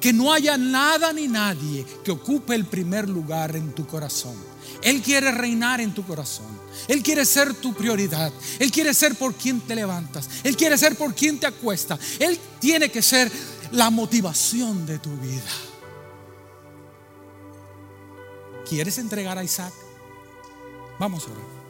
que 0.00 0.12
no 0.12 0.32
haya 0.32 0.56
nada 0.56 1.12
ni 1.12 1.26
nadie 1.26 1.84
que 2.04 2.12
ocupe 2.12 2.54
el 2.54 2.66
primer 2.66 3.08
lugar 3.08 3.56
en 3.56 3.72
tu 3.72 3.84
corazón. 3.84 4.51
Él 4.82 5.02
quiere 5.02 5.30
reinar 5.30 5.80
en 5.80 5.94
tu 5.94 6.04
corazón. 6.04 6.46
Él 6.88 7.02
quiere 7.02 7.24
ser 7.24 7.54
tu 7.54 7.74
prioridad. 7.74 8.32
Él 8.58 8.70
quiere 8.70 8.94
ser 8.94 9.14
por 9.14 9.34
quien 9.34 9.60
te 9.60 9.74
levantas. 9.74 10.28
Él 10.42 10.56
quiere 10.56 10.76
ser 10.76 10.96
por 10.96 11.14
quien 11.14 11.38
te 11.38 11.46
acuesta. 11.46 11.98
Él 12.18 12.38
tiene 12.58 12.90
que 12.90 13.02
ser 13.02 13.30
la 13.72 13.90
motivación 13.90 14.86
de 14.86 14.98
tu 14.98 15.10
vida. 15.18 15.52
¿Quieres 18.68 18.98
entregar 18.98 19.38
a 19.38 19.44
Isaac? 19.44 19.72
Vamos 20.98 21.24
a 21.24 21.30
orar. 21.30 21.62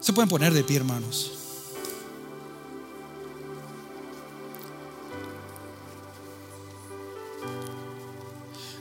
Se 0.00 0.12
pueden 0.12 0.28
poner 0.28 0.52
de 0.54 0.64
pie, 0.64 0.78
hermanos. 0.78 1.32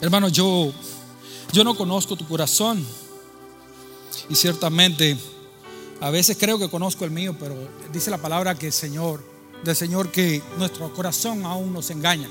Hermano, 0.01 0.29
yo, 0.29 0.71
yo 1.51 1.63
no 1.63 1.75
conozco 1.75 2.15
tu 2.15 2.27
corazón. 2.27 2.85
Y 4.29 4.35
ciertamente, 4.35 5.17
a 5.99 6.09
veces 6.09 6.37
creo 6.39 6.59
que 6.59 6.69
conozco 6.69 7.05
el 7.05 7.11
mío, 7.11 7.35
pero 7.39 7.55
dice 7.91 8.11
la 8.11 8.17
palabra 8.17 8.55
que 8.55 8.67
el 8.67 8.73
Señor, 8.73 9.23
del 9.63 9.75
Señor 9.75 10.11
que 10.11 10.41
nuestro 10.57 10.93
corazón 10.93 11.45
aún 11.45 11.73
nos 11.73 11.89
engaña. 11.89 12.29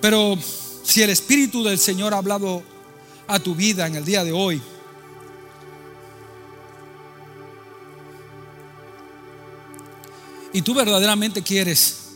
Pero 0.00 0.36
si 0.82 1.02
el 1.02 1.10
Espíritu 1.10 1.62
del 1.62 1.78
Señor 1.78 2.14
ha 2.14 2.18
hablado 2.18 2.62
a 3.26 3.38
tu 3.38 3.54
vida 3.54 3.86
en 3.86 3.94
el 3.94 4.04
día 4.04 4.24
de 4.24 4.32
hoy, 4.32 4.60
y 10.52 10.62
tú 10.62 10.74
verdaderamente 10.74 11.42
quieres 11.42 12.08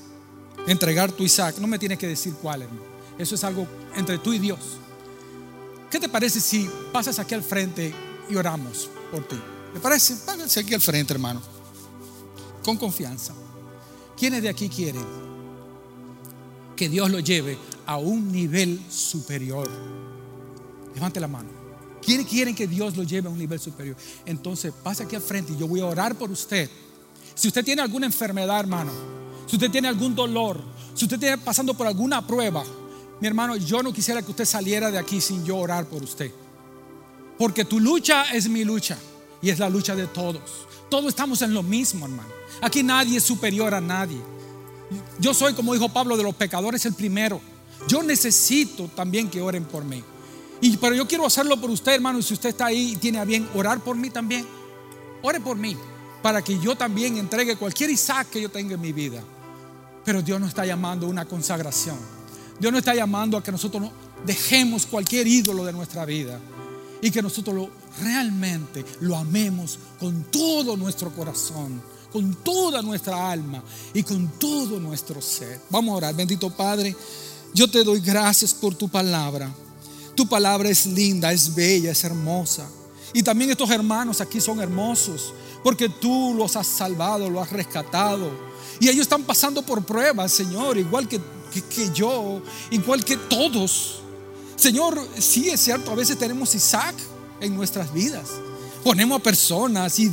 entregar 0.66 1.12
tu 1.12 1.22
Isaac, 1.22 1.56
no 1.58 1.68
me 1.68 1.78
tienes 1.78 1.98
que 1.98 2.08
decir 2.08 2.34
cuál, 2.34 2.62
hermano. 2.62 2.82
Eso 3.16 3.36
es 3.36 3.44
algo 3.44 3.66
entre 3.94 4.18
tú 4.18 4.32
y 4.32 4.40
Dios. 4.40 4.58
¿Qué 5.94 6.00
te 6.00 6.08
parece 6.08 6.40
si 6.40 6.68
pasas 6.92 7.20
aquí 7.20 7.34
al 7.36 7.44
frente 7.44 7.94
y 8.28 8.34
oramos 8.34 8.90
por 9.12 9.28
ti? 9.28 9.36
¿Te 9.72 9.78
parece? 9.78 10.16
Páganse 10.26 10.58
aquí 10.58 10.74
al 10.74 10.80
frente, 10.80 11.12
hermano. 11.12 11.40
Con 12.64 12.76
confianza. 12.76 13.32
¿Quiénes 14.16 14.42
de 14.42 14.48
aquí 14.48 14.68
quieren 14.68 15.04
que 16.74 16.88
Dios 16.88 17.08
lo 17.12 17.20
lleve 17.20 17.56
a 17.86 17.96
un 17.98 18.32
nivel 18.32 18.80
superior? 18.90 19.70
Levante 20.96 21.20
la 21.20 21.28
mano. 21.28 21.50
¿Quiénes 22.04 22.26
quieren 22.26 22.56
que 22.56 22.66
Dios 22.66 22.96
lo 22.96 23.04
lleve 23.04 23.28
a 23.28 23.30
un 23.30 23.38
nivel 23.38 23.60
superior? 23.60 23.96
Entonces, 24.26 24.74
pase 24.82 25.04
aquí 25.04 25.14
al 25.14 25.22
frente 25.22 25.52
y 25.52 25.56
yo 25.56 25.68
voy 25.68 25.78
a 25.78 25.86
orar 25.86 26.18
por 26.18 26.28
usted. 26.28 26.68
Si 27.36 27.46
usted 27.46 27.64
tiene 27.64 27.82
alguna 27.82 28.06
enfermedad, 28.06 28.58
hermano, 28.58 28.90
si 29.46 29.54
usted 29.54 29.70
tiene 29.70 29.86
algún 29.86 30.12
dolor, 30.12 30.60
si 30.92 31.04
usted 31.04 31.20
tiene 31.20 31.38
pasando 31.38 31.72
por 31.72 31.86
alguna 31.86 32.26
prueba, 32.26 32.64
mi 33.20 33.26
hermano, 33.26 33.56
yo 33.56 33.82
no 33.82 33.92
quisiera 33.92 34.22
que 34.22 34.30
usted 34.30 34.44
saliera 34.44 34.90
de 34.90 34.98
aquí 34.98 35.20
sin 35.20 35.44
yo 35.44 35.56
orar 35.56 35.86
por 35.86 36.02
usted. 36.02 36.30
Porque 37.38 37.64
tu 37.64 37.80
lucha 37.80 38.24
es 38.32 38.48
mi 38.48 38.64
lucha 38.64 38.96
y 39.42 39.50
es 39.50 39.58
la 39.58 39.68
lucha 39.68 39.94
de 39.94 40.06
todos. 40.06 40.66
Todos 40.88 41.06
estamos 41.06 41.42
en 41.42 41.54
lo 41.54 41.62
mismo, 41.62 42.06
hermano. 42.06 42.28
Aquí 42.60 42.82
nadie 42.82 43.18
es 43.18 43.24
superior 43.24 43.74
a 43.74 43.80
nadie. 43.80 44.20
Yo 45.18 45.34
soy, 45.34 45.54
como 45.54 45.74
dijo 45.74 45.88
Pablo, 45.88 46.16
de 46.16 46.22
los 46.22 46.34
pecadores 46.34 46.84
el 46.86 46.94
primero. 46.94 47.40
Yo 47.88 48.02
necesito 48.02 48.88
también 48.88 49.28
que 49.28 49.40
oren 49.40 49.64
por 49.64 49.84
mí. 49.84 50.02
Y, 50.60 50.76
pero 50.76 50.94
yo 50.94 51.06
quiero 51.06 51.26
hacerlo 51.26 51.60
por 51.60 51.70
usted, 51.70 51.94
hermano. 51.94 52.18
Y 52.18 52.22
si 52.22 52.34
usted 52.34 52.50
está 52.50 52.66
ahí 52.66 52.92
y 52.92 52.96
tiene 52.96 53.18
a 53.18 53.24
bien 53.24 53.48
orar 53.54 53.80
por 53.80 53.96
mí 53.96 54.10
también, 54.10 54.46
ore 55.22 55.40
por 55.40 55.56
mí. 55.56 55.76
Para 56.22 56.42
que 56.42 56.58
yo 56.58 56.76
también 56.76 57.18
entregue 57.18 57.56
cualquier 57.56 57.90
Isaac 57.90 58.28
que 58.30 58.40
yo 58.40 58.48
tenga 58.48 58.74
en 58.74 58.80
mi 58.80 58.92
vida. 58.92 59.22
Pero 60.04 60.22
Dios 60.22 60.40
nos 60.40 60.50
está 60.50 60.64
llamando 60.64 61.06
a 61.06 61.10
una 61.10 61.24
consagración. 61.24 61.98
Dios 62.58 62.72
nos 62.72 62.78
está 62.80 62.94
llamando 62.94 63.36
a 63.36 63.42
que 63.42 63.52
nosotros 63.52 63.90
dejemos 64.24 64.86
cualquier 64.86 65.26
ídolo 65.26 65.64
de 65.64 65.72
nuestra 65.72 66.04
vida 66.04 66.40
y 67.02 67.10
que 67.10 67.22
nosotros 67.22 67.54
lo, 67.54 67.70
realmente 68.00 68.84
lo 69.00 69.16
amemos 69.16 69.78
con 69.98 70.24
todo 70.24 70.76
nuestro 70.76 71.10
corazón, 71.10 71.82
con 72.12 72.34
toda 72.36 72.80
nuestra 72.80 73.30
alma 73.30 73.62
y 73.92 74.02
con 74.02 74.28
todo 74.38 74.80
nuestro 74.80 75.20
ser. 75.20 75.60
Vamos 75.70 75.92
a 75.92 75.96
orar, 75.96 76.14
bendito 76.14 76.48
Padre, 76.50 76.96
yo 77.52 77.68
te 77.68 77.84
doy 77.84 78.00
gracias 78.00 78.54
por 78.54 78.74
tu 78.74 78.88
palabra. 78.88 79.52
Tu 80.14 80.28
palabra 80.28 80.68
es 80.68 80.86
linda, 80.86 81.32
es 81.32 81.54
bella, 81.54 81.90
es 81.90 82.04
hermosa. 82.04 82.68
Y 83.12 83.22
también 83.22 83.50
estos 83.50 83.70
hermanos 83.70 84.20
aquí 84.20 84.40
son 84.40 84.60
hermosos 84.60 85.34
porque 85.62 85.88
tú 85.88 86.34
los 86.36 86.56
has 86.56 86.66
salvado, 86.66 87.30
los 87.30 87.42
has 87.42 87.52
rescatado. 87.52 88.30
Y 88.80 88.88
ellos 88.88 89.02
están 89.02 89.22
pasando 89.22 89.62
por 89.62 89.84
pruebas, 89.84 90.32
Señor, 90.32 90.76
igual 90.78 91.08
que 91.08 91.20
que, 91.62 91.90
yo, 91.92 92.42
igual 92.70 93.04
que 93.04 93.16
todos. 93.16 94.00
Señor, 94.56 95.06
sí 95.18 95.48
es 95.48 95.60
cierto, 95.60 95.90
a 95.90 95.94
veces 95.94 96.18
tenemos 96.18 96.54
Isaac 96.54 96.94
en 97.40 97.54
nuestras 97.54 97.92
vidas. 97.92 98.28
Ponemos 98.82 99.20
a 99.20 99.22
personas 99.22 99.98
y, 99.98 100.10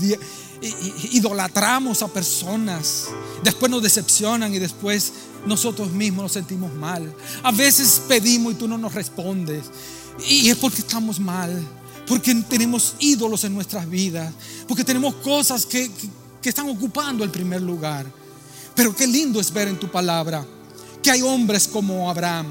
idolatramos 1.11 2.01
a 2.01 2.07
personas. 2.07 3.07
Después 3.43 3.71
nos 3.71 3.81
decepcionan 3.81 4.53
y 4.53 4.59
después 4.59 5.13
nosotros 5.45 5.91
mismos 5.91 6.23
nos 6.23 6.31
sentimos 6.33 6.73
mal. 6.73 7.13
A 7.43 7.51
veces 7.51 8.01
pedimos 8.07 8.53
y 8.53 8.55
tú 8.55 8.67
no 8.67 8.77
nos 8.77 8.93
respondes. 8.93 9.65
Y 10.27 10.49
es 10.49 10.57
porque 10.57 10.81
estamos 10.81 11.19
mal. 11.19 11.67
Porque 12.07 12.33
tenemos 12.47 12.95
ídolos 12.99 13.43
en 13.43 13.53
nuestras 13.53 13.89
vidas. 13.89 14.33
Porque 14.67 14.83
tenemos 14.83 15.15
cosas 15.15 15.65
que, 15.65 15.89
que 16.41 16.49
están 16.49 16.69
ocupando 16.69 17.23
el 17.23 17.31
primer 17.31 17.61
lugar. 17.61 18.05
Pero 18.75 18.95
qué 18.95 19.07
lindo 19.07 19.39
es 19.39 19.51
ver 19.51 19.67
en 19.67 19.79
tu 19.79 19.89
palabra 19.89 20.45
que 21.01 21.11
hay 21.11 21.21
hombres 21.21 21.67
como 21.67 22.09
Abraham, 22.09 22.47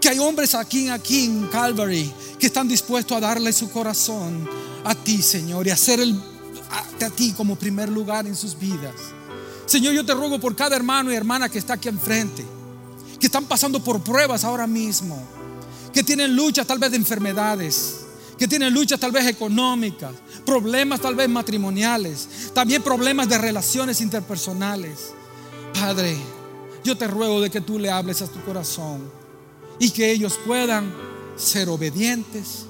que 0.00 0.08
hay 0.08 0.18
hombres 0.18 0.54
aquí, 0.54 0.88
aquí 0.88 1.24
en 1.24 1.46
Calvary 1.48 2.12
que 2.38 2.46
están 2.46 2.68
dispuestos 2.68 3.16
a 3.16 3.20
darle 3.20 3.52
su 3.52 3.70
corazón 3.70 4.48
a 4.84 4.94
ti, 4.94 5.22
Señor, 5.22 5.66
y 5.66 5.70
hacer 5.70 6.00
el, 6.00 6.14
a, 6.70 7.06
a 7.06 7.10
ti 7.10 7.32
como 7.36 7.56
primer 7.56 7.88
lugar 7.88 8.26
en 8.26 8.36
sus 8.36 8.58
vidas. 8.58 8.94
Señor, 9.66 9.94
yo 9.94 10.06
te 10.06 10.14
ruego 10.14 10.38
por 10.38 10.54
cada 10.54 10.76
hermano 10.76 11.10
y 11.10 11.16
hermana 11.16 11.48
que 11.48 11.58
está 11.58 11.74
aquí 11.74 11.88
enfrente, 11.88 12.44
que 13.18 13.26
están 13.26 13.46
pasando 13.46 13.82
por 13.82 14.00
pruebas 14.02 14.44
ahora 14.44 14.66
mismo, 14.66 15.20
que 15.92 16.02
tienen 16.02 16.36
luchas 16.36 16.66
tal 16.66 16.78
vez 16.78 16.90
de 16.90 16.98
enfermedades, 16.98 18.00
que 18.38 18.46
tienen 18.46 18.72
luchas 18.72 19.00
tal 19.00 19.12
vez 19.12 19.26
económicas, 19.26 20.12
problemas 20.44 21.00
tal 21.00 21.14
vez 21.14 21.28
matrimoniales, 21.28 22.28
también 22.52 22.82
problemas 22.82 23.28
de 23.28 23.38
relaciones 23.38 24.00
interpersonales. 24.00 25.14
Padre, 25.72 26.16
yo 26.86 26.96
te 26.96 27.08
ruego 27.08 27.40
de 27.40 27.50
que 27.50 27.60
tú 27.60 27.80
le 27.80 27.90
hables 27.90 28.22
a 28.22 28.28
tu 28.28 28.40
corazón 28.44 29.10
y 29.80 29.90
que 29.90 30.12
ellos 30.12 30.38
puedan 30.46 30.94
ser 31.36 31.68
obedientes 31.68 32.64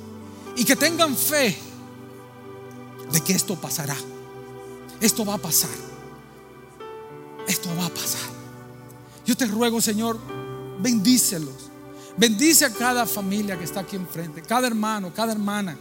y 0.57 0.65
que 0.65 0.75
tengan 0.75 1.15
fe 1.15 1.57
de 3.13 3.21
que 3.21 3.35
esto 3.35 3.57
pasará. 3.57 3.95
Esto 5.03 5.27
va 5.27 5.35
a 5.35 5.39
pasar. 5.39 5.77
Esto 7.47 7.69
va 7.79 7.87
a 7.87 7.91
pasar. 7.91 8.31
Yo 9.27 9.37
te 9.37 9.47
ruego, 9.47 9.83
Señor, 9.83 10.19
bendícelos. 10.81 11.71
Bendice 12.17 12.65
a 12.65 12.73
cada 12.73 13.05
familia 13.05 13.59
que 13.59 13.65
está 13.65 13.81
aquí 13.81 13.97
enfrente, 13.97 14.41
cada 14.41 14.67
hermano, 14.67 15.13
cada 15.13 15.33
hermana, 15.33 15.77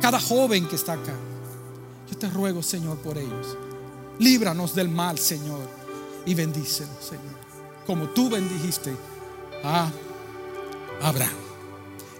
cada 0.00 0.18
joven 0.18 0.66
que 0.66 0.76
está 0.76 0.94
acá. 0.94 1.14
Yo 2.10 2.16
te 2.16 2.30
ruego, 2.30 2.62
Señor, 2.62 2.96
por 2.98 3.18
ellos. 3.18 3.58
Líbranos 4.18 4.74
del 4.74 4.88
mal, 4.88 5.18
Señor, 5.18 5.68
y 6.24 6.32
bendícelos, 6.32 7.04
Señor 7.04 7.35
como 7.86 8.08
tú 8.08 8.28
bendijiste 8.28 8.94
a 9.62 9.90
Abraham. 11.02 11.34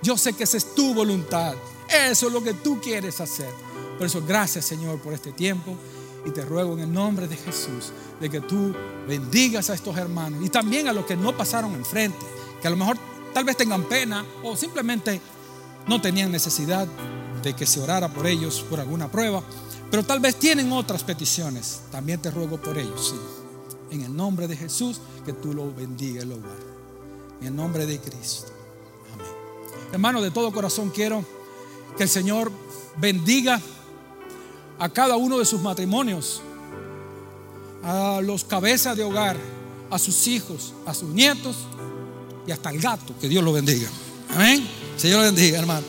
Yo 0.03 0.17
sé 0.17 0.33
que 0.33 0.45
esa 0.45 0.57
es 0.57 0.75
tu 0.75 0.95
voluntad. 0.95 1.55
Eso 1.89 2.29
es 2.29 2.33
lo 2.33 2.43
que 2.43 2.55
tú 2.55 2.81
quieres 2.81 3.21
hacer. 3.21 3.51
Por 3.99 4.07
eso, 4.07 4.23
gracias 4.27 4.65
Señor 4.65 5.01
por 5.01 5.13
este 5.13 5.33
tiempo. 5.33 5.77
Y 6.25 6.31
te 6.31 6.45
ruego 6.45 6.73
en 6.75 6.81
el 6.81 6.93
nombre 6.93 7.29
de 7.29 7.37
Jesús 7.37 7.93
de 8.21 8.29
que 8.29 8.41
tú 8.41 8.75
bendigas 9.07 9.71
a 9.71 9.75
estos 9.75 9.97
hermanos 9.97 10.45
y 10.45 10.49
también 10.49 10.89
a 10.89 10.93
los 10.93 11.07
que 11.07 11.17
no 11.17 11.37
pasaron 11.37 11.73
enfrente, 11.75 12.19
que 12.61 12.67
a 12.67 12.71
lo 12.71 12.77
mejor 12.77 12.97
tal 13.33 13.45
vez 13.45 13.57
tengan 13.57 13.85
pena 13.85 14.25
o 14.43 14.57
simplemente 14.57 15.21
no 15.87 16.01
tenían 16.01 16.33
necesidad 16.33 16.89
de 17.43 17.55
que 17.55 17.65
se 17.65 17.81
orara 17.81 18.13
por 18.13 18.27
ellos 18.27 18.65
por 18.69 18.81
alguna 18.81 19.09
prueba, 19.09 19.41
pero 19.89 20.03
tal 20.03 20.19
vez 20.19 20.35
tienen 20.37 20.73
otras 20.73 21.05
peticiones. 21.05 21.83
También 21.93 22.21
te 22.21 22.31
ruego 22.31 22.61
por 22.61 22.77
ellos. 22.77 23.15
En 23.91 24.03
el 24.03 24.15
nombre 24.15 24.49
de 24.49 24.57
Jesús, 24.57 25.01
que 25.25 25.33
tú 25.33 25.55
lo 25.55 25.73
bendiga 25.75 26.23
y 26.23 26.27
lo 26.27 26.37
guarde. 26.37 26.65
En 27.41 27.49
el 27.49 27.57
nombre 27.57 27.87
de 27.87 27.99
Cristo. 27.99 28.49
Amén. 29.15 29.27
Hermano, 29.93 30.21
de 30.21 30.31
todo 30.31 30.53
corazón 30.53 30.91
quiero 30.91 31.25
que 31.97 32.03
el 32.03 32.09
Señor 32.09 32.51
bendiga 32.99 33.61
a 34.79 34.89
cada 34.89 35.17
uno 35.17 35.39
de 35.39 35.45
sus 35.45 35.61
matrimonios, 35.61 36.43
a 37.83 38.21
los 38.23 38.45
cabezas 38.45 38.97
de 38.97 39.05
hogar, 39.05 39.37
a 39.91 39.99
sus 39.99 40.27
hijos, 40.27 40.75
a 40.85 40.95
sus 40.95 41.09
nietos 41.11 41.57
y 42.47 42.53
hasta 42.53 42.71
al 42.71 42.79
gato. 42.79 43.15
Que 43.21 43.29
Dios 43.29 43.45
lo 43.45 43.53
bendiga. 43.53 43.89
Amén. 44.31 44.67
Señor 44.97 45.21
lo 45.21 45.27
bendiga, 45.27 45.59
hermano. 45.59 45.87